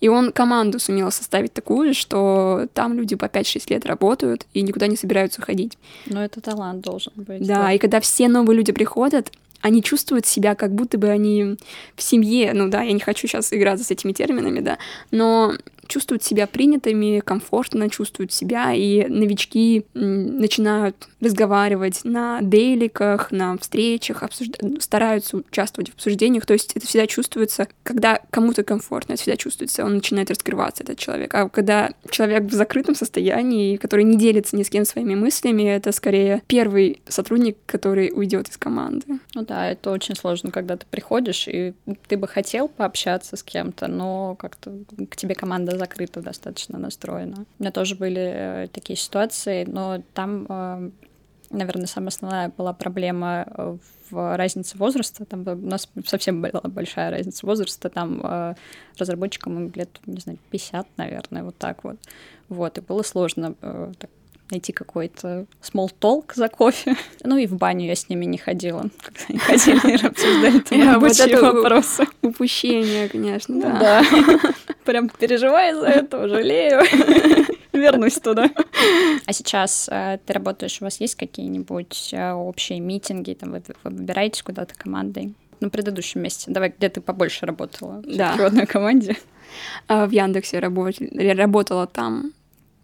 [0.00, 4.86] И он команду сумел составить такую, что там люди по 5-6 лет работают и никуда
[4.86, 5.76] не собираются уходить.
[6.06, 7.44] Но это талант должен быть.
[7.46, 11.56] Да, да, и когда все новые люди приходят, они чувствуют себя, как будто бы они
[11.96, 14.78] в семье, ну да, я не хочу сейчас играться с этими терминами, да,
[15.10, 15.54] но
[15.86, 24.80] чувствуют себя принятыми, комфортно чувствуют себя, и новички начинают разговаривать на дейликах, на встречах, обсужда...
[24.80, 29.84] стараются участвовать в обсуждениях, то есть это всегда чувствуется, когда кому-то комфортно, это всегда чувствуется,
[29.84, 31.34] он начинает раскрываться, этот человек.
[31.34, 35.92] А когда человек в закрытом состоянии, который не делится ни с кем своими мыслями, это
[35.92, 39.06] скорее первый сотрудник, который уйдет из команды.
[39.34, 41.74] Ну да, это очень сложно, когда ты приходишь, и
[42.08, 44.72] ты бы хотел пообщаться с кем-то, но как-то
[45.08, 47.46] к тебе команда закрыто достаточно настроена.
[47.58, 50.90] У меня тоже были э, такие ситуации, но там, э,
[51.50, 53.76] наверное, самая основная была проблема э,
[54.10, 55.24] в разнице возраста.
[55.24, 57.88] Там у нас совсем была большая разница возраста.
[57.88, 58.56] Там
[58.98, 61.96] разработчикам лет, не знаю, 50, наверное, вот так вот.
[62.48, 63.54] Вот, и было сложно
[63.98, 64.10] так
[64.50, 66.96] найти какой-то small talk за кофе.
[67.26, 71.40] Ну и в баню я с ними не ходила, когда они ходили обсуждали там рабочие
[71.40, 72.06] вопросы.
[72.22, 73.78] Упущение, конечно, да.
[73.80, 74.04] Да.
[74.84, 76.82] Прям переживаю за это, жалею.
[77.72, 78.50] Вернусь туда.
[79.26, 83.90] А сейчас э, ты работаешь, у вас есть какие-нибудь э, общие митинги, там вы, вы
[83.90, 85.34] выбираетесь куда-то командой?
[85.60, 86.50] На предыдущем месте.
[86.50, 88.02] Давай, где ты побольше работала?
[88.04, 88.36] Да.
[88.36, 89.16] В одной команде.
[89.88, 92.32] А, в Яндексе работала там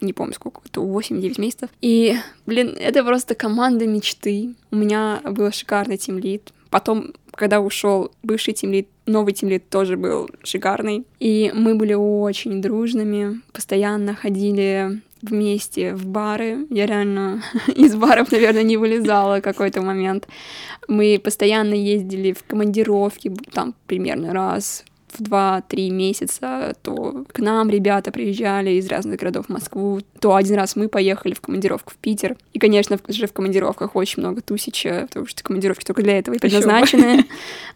[0.01, 1.71] не помню сколько, это 8-9 месяцев.
[1.81, 4.55] И, блин, это просто команда мечты.
[4.71, 6.53] У меня был шикарный тимлид.
[6.71, 11.05] Потом, когда ушел бывший тимлид, новый тимлид тоже был шикарный.
[11.19, 16.67] И мы были очень дружными, постоянно ходили вместе в бары.
[16.71, 17.43] Я реально
[17.75, 20.29] из баров, наверное, не вылезала какой-то момент.
[20.89, 28.11] Мы постоянно ездили в командировки, там примерно раз в 2-3 месяца, то к нам ребята
[28.11, 32.37] приезжали из разных городов в Москву, то один раз мы поехали в командировку в Питер.
[32.53, 36.39] И, конечно, же в командировках очень много тусича, потому что командировки только для этого и
[36.39, 37.25] предназначены.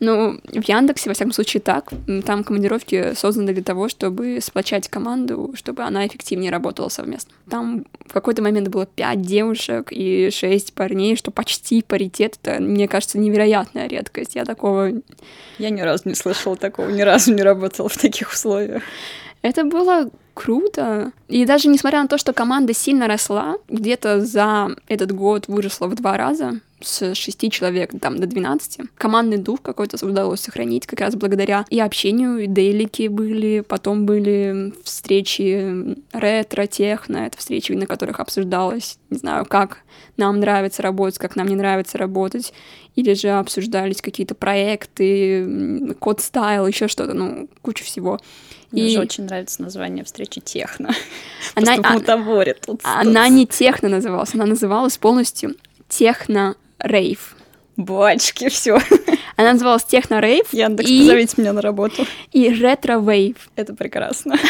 [0.01, 1.91] Ну, в Яндексе, во всяком случае, так.
[2.25, 7.33] Там командировки созданы для того, чтобы сплочать команду, чтобы она эффективнее работала совместно.
[7.49, 12.39] Там в какой-то момент было 5 девушек и 6 парней, что почти паритет.
[12.43, 14.35] Это, мне кажется, невероятная редкость.
[14.35, 14.91] Я такого...
[15.59, 18.83] Я ни разу не слышала такого, ни разу разу не работала в таких условиях.
[19.43, 21.13] Это было круто.
[21.29, 25.95] И даже несмотря на то, что команда сильно росла, где-то за этот год выросла в
[25.95, 28.81] два раза, с 6 человек там до 12.
[28.97, 34.73] Командный дух какой-то удалось сохранить как раз благодаря и общению, и дейлики были, потом были
[34.85, 39.79] встречи ретро, техно, это встречи, на которых обсуждалось, не знаю, как
[40.17, 42.53] нам нравится работать, как нам не нравится работать,
[42.95, 48.21] или же обсуждались какие-то проекты, код стайл, еще что-то, ну, куча всего.
[48.71, 48.91] Мне и...
[48.91, 50.91] же очень нравится название встречи техно.
[51.55, 51.75] Она,
[52.83, 55.55] а, она не техно называлась, она называлась полностью
[55.89, 57.37] техно рейв.
[57.77, 58.79] Бочки, все.
[59.37, 60.53] Она называлась Техно Рейв.
[60.53, 61.01] Яндекс, и...
[61.01, 62.07] позовите меня на работу.
[62.33, 63.37] И Ретро Вейв.
[63.57, 64.37] Это прекрасно.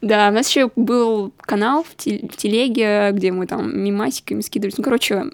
[0.00, 4.78] Да, у нас еще был канал в телеге, где мы там мимасиками скидывались.
[4.78, 5.26] Ну, короче,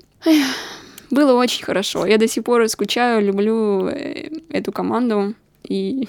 [1.10, 2.04] было очень хорошо.
[2.04, 5.34] Я до сих пор скучаю, люблю э, эту команду.
[5.62, 6.08] И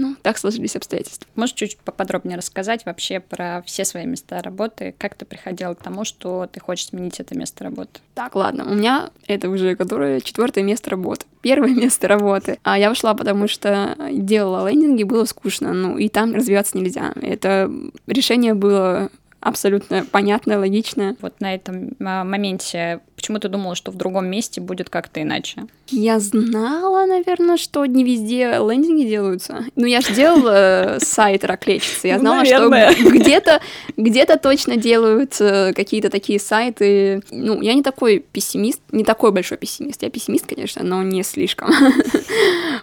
[0.00, 1.28] ну, так сложились обстоятельства.
[1.34, 4.94] Можешь чуть поподробнее рассказать вообще про все свои места работы?
[4.98, 8.00] Как ты приходила к тому, что ты хочешь сменить это место работы?
[8.14, 11.26] Так, ладно, у меня это уже которое четвертое место работы.
[11.42, 12.58] Первое место работы.
[12.62, 17.12] А я ушла, потому что делала лендинги, было скучно, ну, и там развиваться нельзя.
[17.20, 17.70] Это
[18.06, 21.16] решение было абсолютно понятное, логичное.
[21.20, 25.66] Вот на этом а, моменте почему ты думала, что в другом месте будет как-то иначе?
[25.88, 29.66] Я знала, наверное, что не везде лендинги делаются.
[29.76, 32.08] Ну, я же делала сайт Раклечицы.
[32.08, 32.68] Я знала, что
[33.10, 33.60] где-то
[33.98, 37.22] где точно делают э, какие-то такие сайты.
[37.30, 40.02] Ну, я не такой пессимист, не такой большой пессимист.
[40.02, 41.70] Я пессимист, конечно, но не слишком.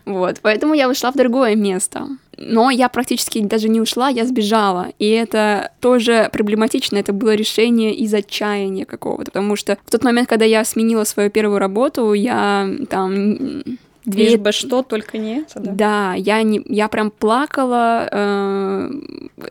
[0.06, 2.08] Вот, поэтому я ушла в другое место.
[2.38, 4.88] Но я практически даже не ушла, я сбежала.
[5.00, 6.98] И это тоже проблематично.
[6.98, 9.32] Это было решение из отчаяния какого-то.
[9.32, 13.64] Потому что в тот момент, когда я сменила свою первую работу, я там
[14.08, 14.30] Две...
[14.30, 15.72] Лишь бы что, только не это, да?
[15.74, 18.90] Да, я, не, я прям плакала э,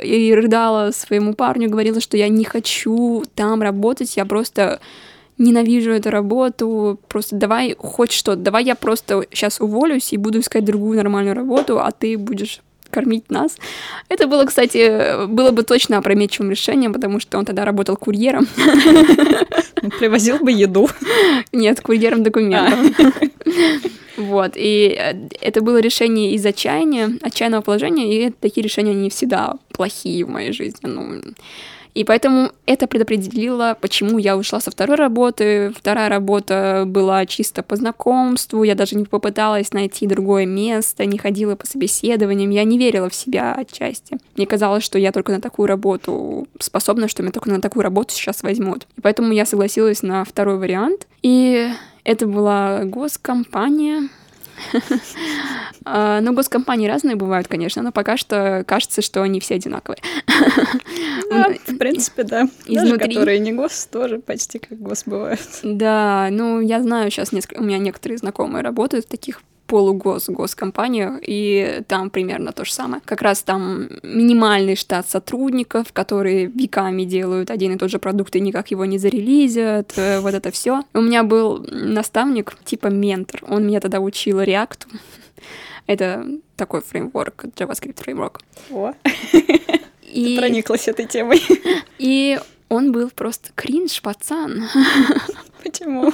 [0.03, 4.81] и рыдала своему парню, говорила, что я не хочу там работать, я просто
[5.37, 10.65] ненавижу эту работу, просто давай хоть что, давай я просто сейчас уволюсь и буду искать
[10.65, 12.63] другую нормальную работу, а ты будешь
[12.97, 13.59] кормить нас.
[14.09, 18.49] Это было, кстати, было бы точно опрометчивым решением, потому что он тогда работал курьером.
[19.99, 20.89] Привозил бы еду.
[21.53, 22.79] Нет, курьером документов.
[22.99, 24.17] А.
[24.17, 29.57] Вот, и э, это было решение из отчаяния, отчаянного положения, и такие решения, они всегда
[29.69, 30.89] плохие в моей жизни.
[30.89, 31.21] Ну,
[31.97, 35.73] и поэтому это предопределило, почему я ушла со второй работы.
[35.75, 41.57] Вторая работа была чисто по знакомству, я даже не попыталась найти другое место, не ходила
[41.57, 44.19] по собеседованиям, я не верила в себя отчасти.
[44.37, 48.13] Мне казалось, что я только на такую работу способна, что меня только на такую работу
[48.13, 48.87] сейчас возьмут.
[48.99, 51.07] И поэтому я согласилась на второй вариант.
[51.23, 51.67] И
[52.05, 54.11] это была госкомпания,
[55.85, 60.01] ну, госкомпании разные бывают, конечно, но пока что кажется, что они все одинаковые.
[61.67, 62.49] В принципе, да.
[62.67, 65.41] Даже которые не гос, тоже почти как гос бывают.
[65.63, 71.83] Да, ну, я знаю сейчас, у меня некоторые знакомые работают в таких полугос госкомпаниях, и
[71.89, 73.03] там примерно то же самое.
[73.05, 78.41] Как раз там минимальный штат сотрудников, которые веками делают один и тот же продукт и
[78.41, 80.83] никак его не зарелизят, э, вот это все.
[80.95, 84.87] У меня был наставник, типа ментор, он меня тогда учил React.
[85.87, 86.27] Это
[86.57, 88.41] такой фреймворк, JavaScript фреймворк.
[88.71, 88.93] О,
[90.03, 90.37] и...
[90.37, 91.41] Прониклась этой темой.
[91.99, 94.65] И он был просто кринж, пацан.
[95.67, 96.13] Почему?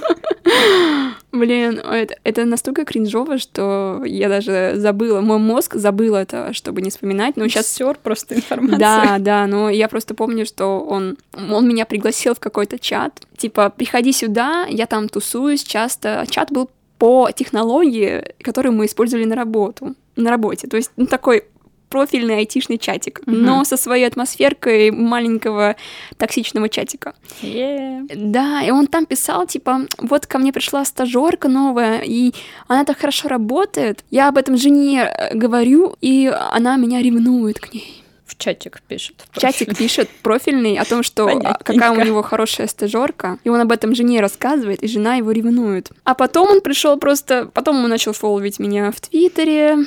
[1.31, 6.91] Блин, это, это настолько кринжово, что я даже забыла, мой мозг забыл это, чтобы не
[6.91, 7.69] вспоминать, но сейчас...
[7.69, 8.79] Стер просто информацию.
[8.79, 13.71] Да, да, но я просто помню, что он, он меня пригласил в какой-то чат, типа,
[13.71, 16.25] приходи сюда, я там тусуюсь часто.
[16.29, 20.67] Чат был по технологии, которую мы использовали на работу, на работе.
[20.69, 21.45] То есть, ну, такой
[21.93, 23.37] профильный айтишный чатик, угу.
[23.37, 25.77] но со своей атмосферкой маленького
[26.17, 27.15] токсичного чатика.
[27.43, 28.11] Yeah.
[28.15, 32.33] Да, и он там писал, типа, вот ко мне пришла стажерка новая, и
[32.67, 37.75] она так хорошо работает, я об этом жене э, говорю, и она меня ревнует к
[37.75, 38.03] ней.
[38.25, 39.27] В чатик пишет.
[39.31, 43.61] В чатик пишет профильный о том, что а, какая у него хорошая стажерка, и он
[43.61, 45.91] об этом жене рассказывает, и жена его ревнует.
[46.05, 49.87] А потом он пришел просто, потом он начал фолловить меня в Твиттере,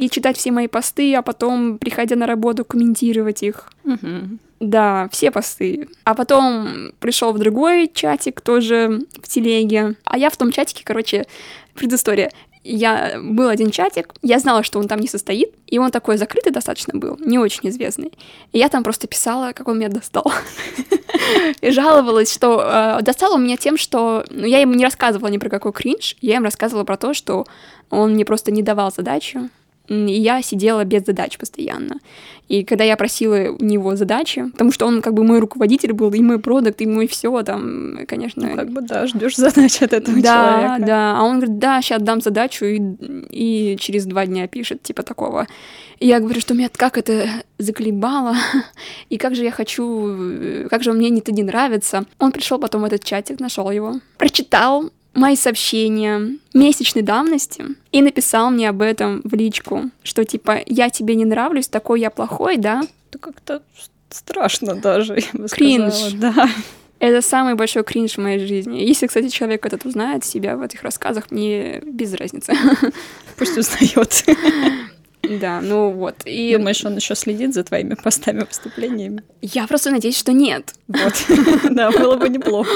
[0.00, 3.70] и читать все мои посты, а потом, приходя на работу, комментировать их.
[3.84, 4.38] Угу.
[4.60, 5.88] Да, все посты.
[6.04, 9.96] А потом пришел в другой чатик, тоже в телеге.
[10.04, 11.26] А я в том чатике, короче,
[11.74, 12.32] предыстория.
[12.64, 16.52] Я был один чатик, я знала, что он там не состоит, и он такой закрытый
[16.52, 18.12] достаточно был, не очень известный.
[18.52, 20.30] И я там просто писала, как он меня достал.
[21.62, 25.38] И жаловалась, что э, достал он меня тем, что ну, я ему не рассказывала ни
[25.38, 27.46] про какой кринж, я им рассказывала про то, что
[27.88, 29.48] он мне просто не давал задачу,
[29.90, 31.96] и я сидела без задач постоянно.
[32.46, 36.12] И когда я просила у него задачи, потому что он как бы мой руководитель был,
[36.12, 38.50] и мой продукт, и мой все там, конечно...
[38.50, 40.86] Ну, как бы, да, ждешь задач от этого да, человека.
[40.86, 41.18] да.
[41.18, 42.80] А он говорит, да, сейчас дам задачу, и,
[43.30, 45.46] и через два дня пишет, типа такого.
[45.98, 47.28] И я говорю, что меня как это
[47.58, 48.36] заколебало,
[49.10, 52.04] и как же я хочу, э, как же мне это не нравится.
[52.18, 58.50] Он пришел потом в этот чатик, нашел его, прочитал мои сообщения месячной давности и написал
[58.50, 62.82] мне об этом в личку, что типа я тебе не нравлюсь, такой я плохой, да?
[63.10, 63.62] Это как-то
[64.10, 65.94] страшно даже, я бы Кринж.
[65.94, 66.48] сказала, Да.
[67.00, 68.80] Это самый большой кринж в моей жизни.
[68.80, 72.52] Если, кстати, человек этот узнает себя в этих рассказах, мне без разницы.
[73.38, 74.24] Пусть узнает.
[75.22, 76.16] Да, ну вот.
[76.26, 79.22] И Думаешь, он еще следит за твоими постами, выступлениями?
[79.40, 80.74] я просто надеюсь, что нет.
[80.88, 81.14] Вот.
[81.70, 82.70] Да, было бы неплохо.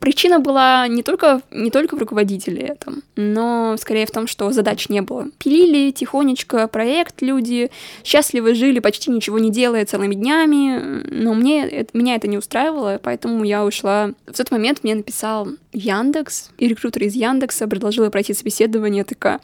[0.00, 4.88] Причина была не только, не только в руководителе этом, но скорее в том, что задач
[4.88, 5.28] не было.
[5.38, 7.70] Пилили тихонечко проект люди,
[8.04, 13.00] счастливо жили, почти ничего не делая целыми днями, но мне, это- меня это не устраивало,
[13.02, 14.12] поэтому я ушла.
[14.26, 19.40] В тот момент мне написал Яндекс, и рекрутер из Яндекса предложила пройти собеседование, такая,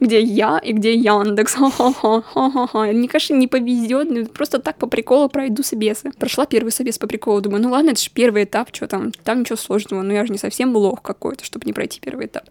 [0.00, 1.56] где я и где Яндекс.
[2.74, 6.12] Мне кажется, не повезет, ну, просто так по приколу пройду собесы.
[6.18, 9.40] Прошла первый собес по приколу, думаю, ну ладно, это же первый этап, что там, там
[9.40, 12.44] ничего сложного, ну я же не совсем лох какой-то, чтобы не пройти первый этап.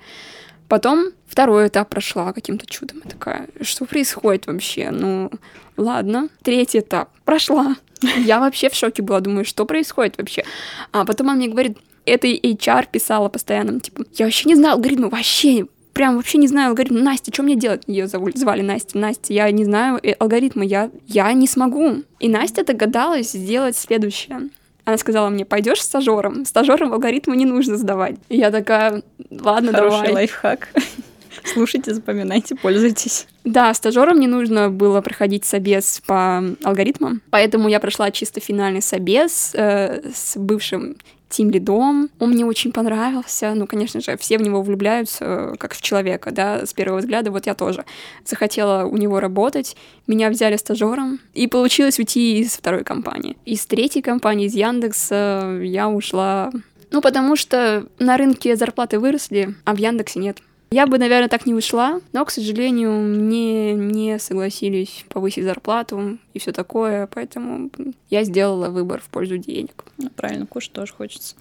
[0.68, 3.02] Потом второй этап прошла каким-то чудом.
[3.04, 4.90] Я такая, что происходит вообще?
[4.92, 5.30] Ну,
[5.76, 6.30] ладно.
[6.44, 7.76] Третий этап прошла.
[8.18, 10.46] Я вообще в шоке была, думаю, что происходит вообще?
[10.94, 15.10] А потом он мне говорит, это HR писала постоянно, типа, я вообще не знаю алгоритмы,
[15.10, 17.04] вообще, прям вообще не знаю алгоритм.
[17.04, 17.84] Настя, что мне делать?
[17.88, 18.98] Ее звали Настя.
[18.98, 22.04] Настя, я не знаю э, алгоритмы, я, я не смогу.
[22.20, 24.50] И Настя догадалась сделать следующее.
[24.86, 26.46] Она сказала мне, пойдешь стажером?
[26.46, 28.16] Стажерам алгоритмы не нужно сдавать.
[28.30, 30.14] И я такая, ладно, Хороший давай.
[30.14, 30.70] лайфхак.
[31.46, 33.28] Слушайте, запоминайте, пользуйтесь.
[33.44, 39.52] Да, стажерам не нужно было проходить собес по алгоритмам, поэтому я прошла чисто финальный собес
[39.56, 40.98] э, с бывшим
[41.32, 42.10] тим лидом.
[42.20, 43.54] Он мне очень понравился.
[43.56, 47.32] Ну, конечно же, все в него влюбляются, э, как в человека, да, с первого взгляда.
[47.32, 47.86] Вот я тоже
[48.26, 49.76] захотела у него работать.
[50.08, 53.38] Меня взяли стажером, и получилось уйти из второй компании.
[53.46, 56.52] Из третьей компании, из Яндекса, я ушла
[56.92, 60.40] ну, потому что на рынке зарплаты выросли, а в Яндексе нет.
[60.74, 66.40] Я бы, наверное, так не ушла, но, к сожалению, мне не согласились повысить зарплату и
[66.40, 67.70] все такое, поэтому
[68.10, 69.84] я сделала выбор в пользу денег.
[69.98, 71.36] Ну, правильно, кушать тоже хочется.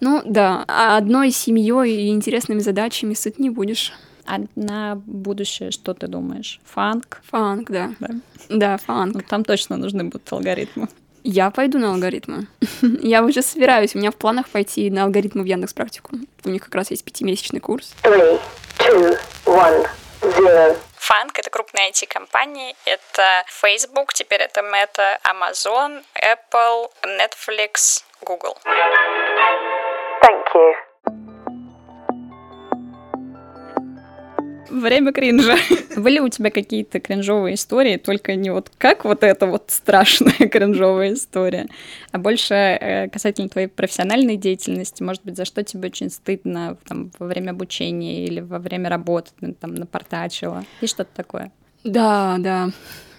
[0.00, 3.92] Ну да, а одной семьей и интересными задачами сыт не будешь.
[4.26, 6.58] А на будущее что ты думаешь?
[6.64, 7.20] Фанк?
[7.24, 7.92] Фанк, да.
[8.00, 8.08] Да.
[8.48, 9.14] Да, фанк.
[9.14, 10.88] Ну, там точно нужны будут алгоритмы.
[11.26, 12.48] Я пойду на алгоритмы.
[13.00, 16.16] Я уже собираюсь, у меня в планах пойти на алгоритмы в Яндекс практику.
[16.44, 17.94] У них как раз есть пятимесячный курс.
[18.02, 18.38] Three,
[18.78, 19.88] two, one,
[20.20, 20.76] zero.
[20.96, 22.76] Фанк— это крупные IT-компании.
[22.84, 23.22] Это
[23.62, 28.58] Facebook, теперь это Meta, Amazon, Apple, Netflix, Google.
[30.22, 30.74] Thank you.
[34.74, 35.56] Время кринжа.
[35.96, 41.14] Были у тебя какие-то кринжовые истории, только не вот как вот эта вот страшная кринжовая
[41.14, 41.68] история,
[42.10, 47.12] а больше э, касательно твоей профессиональной деятельности, может быть, за что тебе очень стыдно там,
[47.20, 51.52] во время обучения или во время работы, ты там напортачила, и что-то такое.
[51.84, 52.70] Да, да.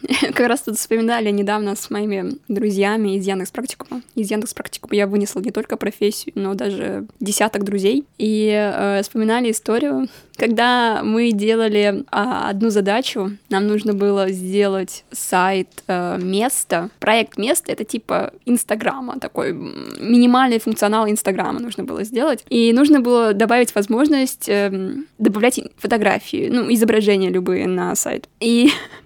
[0.34, 4.02] Как раз тут вспоминали недавно с моими друзьями из Яндекс Практикума.
[4.16, 8.06] Из Яндекс Практикума я вынесла не только профессию, но даже десяток друзей.
[8.18, 15.70] И э, вспоминали историю, когда мы делали а, одну задачу, нам нужно было сделать сайт
[15.88, 16.90] э, места.
[17.00, 22.46] Проект места— это типа Инстаграма, такой минимальный функционал Инстаграма нужно было сделать.
[22.50, 28.28] И нужно было добавить возможность эм, добавлять фотографии, ну, изображения любые на сайт.
[28.40, 28.70] И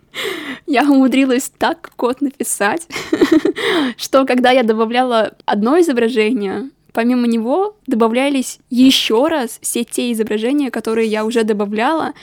[0.67, 2.87] я умудрилась так код написать,
[3.97, 11.07] что когда я добавляла одно изображение, помимо него добавлялись еще раз все те изображения, которые
[11.07, 12.13] я уже добавляла,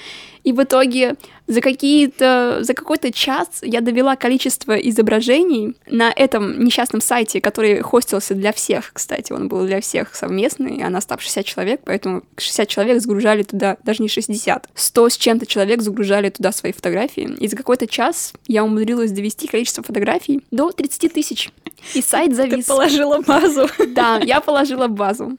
[0.45, 1.17] и в итоге
[1.47, 8.35] за какие-то за какой-то час я довела количество изображений на этом несчастном сайте, который хостился
[8.35, 12.69] для всех, кстати, он был для всех совместный, а нас там 60 человек, поэтому 60
[12.69, 17.49] человек загружали туда, даже не 60, 100 с чем-то человек загружали туда свои фотографии, и
[17.49, 21.51] за какой-то час я умудрилась довести количество фотографий до 30 тысяч,
[21.95, 22.67] и сайт Ты завис.
[22.67, 23.69] положила базу.
[23.89, 25.39] Да, я положила базу.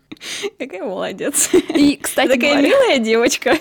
[0.58, 1.50] Какая молодец.
[1.76, 3.56] И, кстати Такая говоря, милая девочка.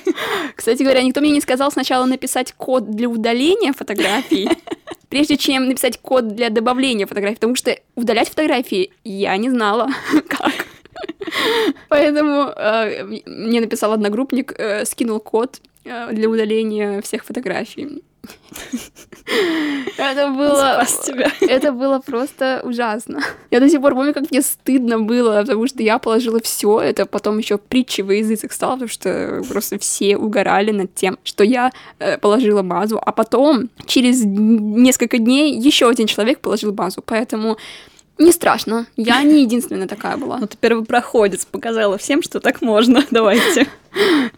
[0.54, 4.48] Кстати говоря, никто мне не сказал сначала написать код для удаления фотографий,
[5.08, 9.88] прежде чем написать код для добавления фотографий, потому что удалять фотографии я не знала,
[10.28, 10.52] как.
[11.88, 18.02] Поэтому э, мне написал одногруппник, э, скинул код, э, для удаления всех фотографий.
[19.98, 20.84] Это было...
[21.40, 23.20] Это было просто ужасно.
[23.50, 26.80] Я до сих пор помню, как мне стыдно было, потому что я положила все.
[26.80, 31.44] Это потом еще притчи во языцах стало, потому что просто все угорали над тем, что
[31.44, 33.00] я э, положила базу.
[33.04, 37.02] А потом, через несколько дней, еще один человек положил базу.
[37.04, 37.56] Поэтому
[38.18, 38.86] не страшно.
[38.96, 40.38] Я не единственная такая была.
[40.38, 43.04] Ну, ты первопроходец, показала всем, что так можно.
[43.10, 43.66] Давайте.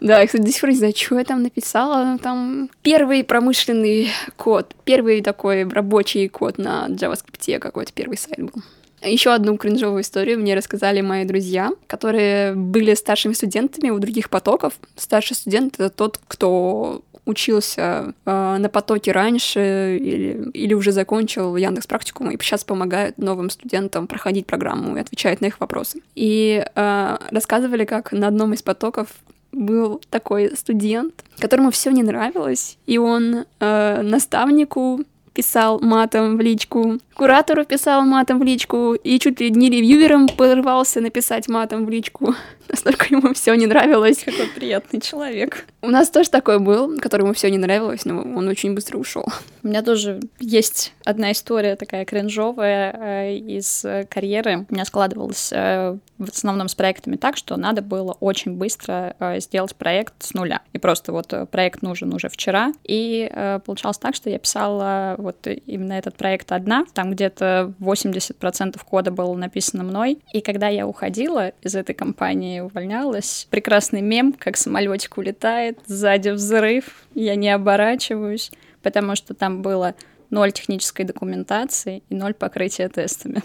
[0.01, 2.17] Да, я, кстати, до сих пор не знаю, что я там написала.
[2.21, 8.61] Там первый промышленный код, первый такой рабочий код на JavaScript, какой-то первый сайт был.
[9.01, 14.73] Еще одну кринжовую историю мне рассказали мои друзья, которые были старшими студентами у других потоков.
[14.97, 21.87] Старший студент— это тот, кто учился э, на потоке раньше или, или уже закончил Яндекс
[21.87, 26.01] практикум и сейчас помогает новым студентам проходить программу и отвечает на их вопросы.
[26.15, 29.07] И э, рассказывали, как на одном из потоков
[29.51, 35.01] был такой студент, которому все не нравилось, и он э, наставнику
[35.39, 40.99] писал матом в личку, куратору писал матом в личку, и чуть ли не ревьюером порывался
[40.99, 42.35] написать матом в личку.
[42.67, 44.25] Настолько ему все не нравилось.
[44.25, 45.65] Какой приятный человек.
[45.81, 49.25] У нас тоже такой был, которому все не нравилось, но он очень быстро ушел.
[49.63, 54.65] У меня тоже есть одна история такая кринжовая э, из карьеры.
[54.69, 59.39] У меня складывалось э, в основном с проектами так, что надо было очень быстро э,
[59.39, 60.61] сделать проект с нуля.
[60.73, 62.73] И просто вот э, проект нужен уже вчера.
[62.83, 66.85] И э, получалось так, что я писала вот именно этот проект одна.
[66.93, 70.19] Там где-то 80% кода было написано мной.
[70.33, 77.07] И когда я уходила из этой компании, увольнялась, прекрасный мем, как самолетик улетает, сзади взрыв,
[77.15, 78.51] я не оборачиваюсь,
[78.83, 79.95] потому что там было
[80.29, 83.41] ноль технической документации и ноль покрытия тестами.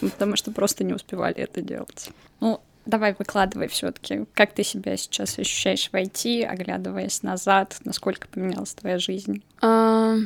[0.00, 2.10] Потому что просто не успевали это делать.
[2.40, 8.74] Ну, давай выкладывай все-таки, как ты себя сейчас ощущаешь в IT, оглядываясь назад, насколько поменялась
[8.74, 9.42] твоя жизнь?
[9.60, 10.16] А,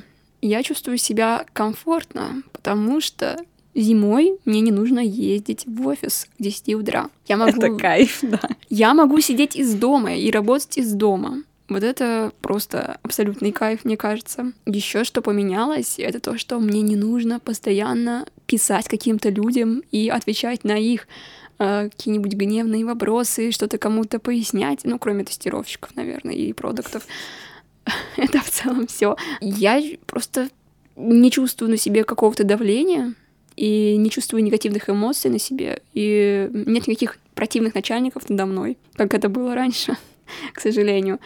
[0.42, 3.38] я чувствую себя комфортно, потому что
[3.74, 7.10] зимой мне не нужно ездить в офис к 10 утра.
[7.26, 7.58] Я могу...
[7.58, 8.40] Это кайф, да.
[8.68, 11.42] Я могу сидеть из дома и работать из дома.
[11.68, 14.52] Вот это просто абсолютный кайф, мне кажется.
[14.66, 20.64] Еще что поменялось, это то, что мне не нужно постоянно писать каким-то людям и отвечать
[20.64, 21.08] на их
[21.58, 27.06] э, какие-нибудь гневные вопросы, что-то кому-то пояснять, ну, кроме тестировщиков, наверное, и продуктов.
[28.16, 29.16] это в целом все.
[29.40, 30.48] Я просто
[30.96, 33.14] не чувствую на себе какого-то давления
[33.56, 39.14] и не чувствую негативных эмоций на себе, и нет никаких противных начальников надо мной, как
[39.14, 39.96] это было раньше,
[40.52, 41.20] к сожалению.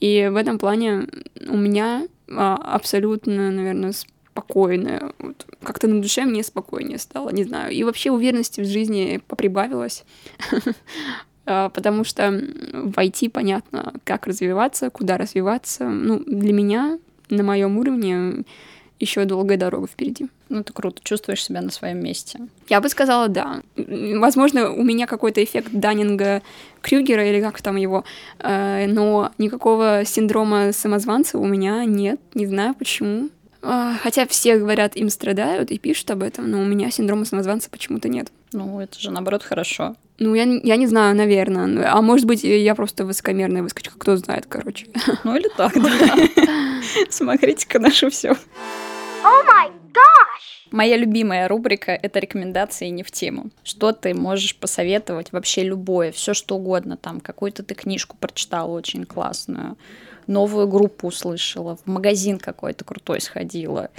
[0.00, 1.08] И в этом плане
[1.48, 3.92] у меня а, абсолютно, наверное,
[4.36, 5.12] спокойная.
[5.18, 7.72] Вот, как-то на душе мне спокойнее стало, не знаю.
[7.72, 10.04] И вообще уверенности в жизни поприбавилось.
[11.48, 15.88] А, потому что в IT понятно, как развиваться, куда развиваться.
[15.88, 16.98] Ну, для меня
[17.30, 18.42] на моем уровне
[18.98, 20.26] еще долгая дорога впереди.
[20.48, 22.40] Ну, это круто, чувствуешь себя на своем месте.
[22.68, 23.62] Я бы сказала, да.
[23.76, 26.42] Возможно, у меня какой-то эффект Даннинга
[26.80, 28.04] Крюгера или как там его,
[28.40, 32.18] э, но никакого синдрома самозванца у меня нет.
[32.34, 33.28] Не знаю почему.
[33.68, 37.68] А, хотя все говорят, им страдают и пишут об этом, но у меня синдрома самозванца
[37.68, 38.28] почему-то нет.
[38.52, 39.96] Ну, это же наоборот хорошо.
[40.18, 41.92] Ну, я, я не знаю, наверное.
[41.92, 44.86] А может быть, я просто высокомерная выскочка, кто знает, короче.
[45.24, 46.14] Ну или так, да.
[47.10, 48.30] Смотрите-ка наше все.
[48.30, 50.70] Oh my gosh!
[50.70, 53.50] Моя любимая рубрика— это рекомендации не в тему.
[53.64, 55.32] Что ты можешь посоветовать?
[55.32, 56.96] Вообще любое, все что угодно.
[56.96, 59.76] Там какую-то ты книжку прочитала очень классную,
[60.26, 63.90] новую группу услышала, в магазин какой-то крутой сходила,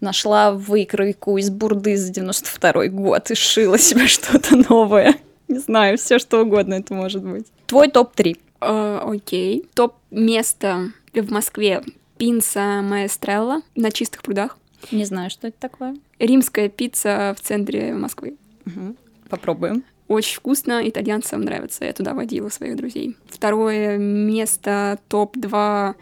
[0.00, 5.16] нашла выкройку из бурды за 92 год и шила себе что-то новое.
[5.48, 7.46] Не знаю, все что угодно это может быть.
[7.66, 8.38] Твой топ-3.
[8.60, 9.66] А, окей.
[9.74, 11.82] Топ место в Москве.
[12.16, 14.56] Пинца Маэстрелла на чистых прудах.
[14.90, 15.96] Не знаю, что это такое.
[16.18, 18.36] Римская пицца в центре Москвы.
[18.66, 18.96] Угу.
[19.28, 19.84] Попробуем.
[20.14, 21.84] Очень вкусно, итальянцам нравится.
[21.84, 23.16] Я туда водила своих друзей.
[23.28, 25.96] Второе место, топ-2,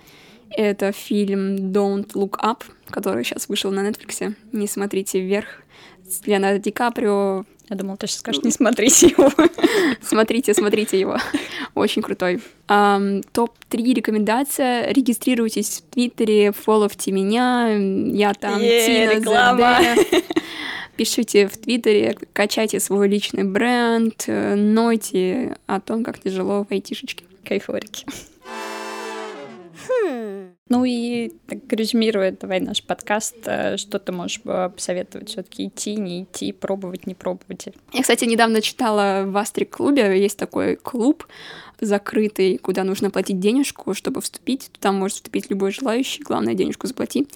[0.50, 4.34] это фильм Don't Look Up, который сейчас вышел на Netflix.
[4.52, 5.62] Не смотрите вверх.
[6.06, 7.46] С Леонардо Ди Каприо.
[7.70, 9.30] Я думала, ты сейчас скажешь, не смотрите его.
[10.02, 11.16] Смотрите, смотрите его.
[11.74, 12.42] Очень крутой.
[12.68, 14.92] Um, Топ-3 рекомендация.
[14.92, 17.68] Регистрируйтесь в Твиттере, фолловьте меня.
[17.70, 19.78] Я там Тина реклама.
[20.97, 27.24] Пишите в Твиттере, качайте свой личный бренд, э, нойте о том, как тяжело в айтишечке.
[27.45, 28.07] Кайфорики.
[30.72, 35.96] Ну и так резюмируя, давай наш подкаст, э, что ты можешь э, посоветовать все-таки идти,
[35.96, 37.68] не идти, пробовать, не пробовать?
[37.92, 41.26] Я, кстати, недавно читала в Астрик-клубе, есть такой клуб
[41.78, 44.70] закрытый, куда нужно платить денежку, чтобы вступить.
[44.80, 47.28] Там может вступить любой желающий, главное, денежку заплати.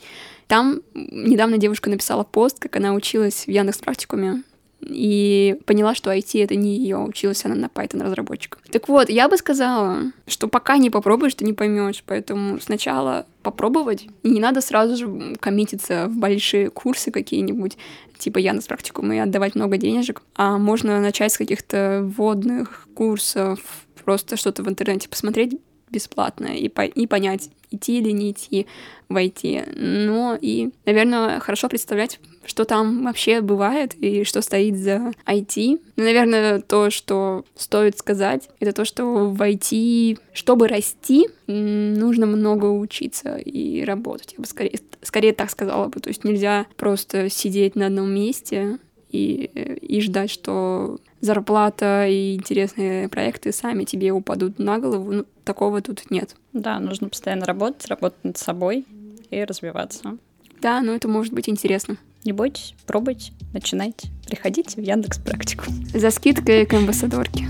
[0.47, 4.45] Там недавно девушка написала пост, как она училась в Яндекс практикуме
[4.81, 8.59] и поняла, что IT это не ее, училась она на Python разработчика.
[8.71, 14.07] Так вот, я бы сказала, что пока не попробуешь, ты не поймешь, поэтому сначала попробовать,
[14.23, 17.77] и не надо сразу же коммититься в большие курсы какие-нибудь,
[18.19, 23.61] типа Яндекс практикум и отдавать много денежек, а можно начать с каких-то вводных курсов,
[24.05, 25.59] просто что-то в интернете посмотреть
[25.91, 28.67] бесплатно и, по и понять, идти или не идти
[29.09, 29.75] в IT.
[29.77, 35.81] Но и, наверное, хорошо представлять, что там вообще бывает и что стоит за IT.
[35.97, 42.67] Ну, наверное, то, что стоит сказать, это то, что в IT, чтобы расти, нужно много
[42.67, 44.35] учиться и работать.
[44.37, 46.01] Я бы скорее, скорее так сказала бы.
[46.01, 48.79] То есть нельзя просто сидеть на одном месте
[49.11, 49.51] и,
[49.81, 55.13] и ждать, что зарплата и интересные проекты сами тебе упадут на голову.
[55.13, 56.37] Ну, такого тут нет.
[56.53, 58.87] Да, нужно постоянно работать, работать над собой
[59.31, 60.19] и развиваться.
[60.61, 61.97] Да, но это может быть интересно.
[62.25, 64.09] Не бойтесь, пробуйте, начинайте.
[64.27, 65.65] Приходите в Яндекс Практику.
[65.95, 67.47] За скидкой к амбассадорке.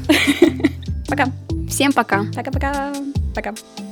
[1.08, 1.26] Пока.
[1.68, 2.24] Всем пока.
[2.34, 2.92] Пока-пока.
[3.34, 3.50] Пока.
[3.50, 3.54] -пока.
[3.54, 3.85] пока.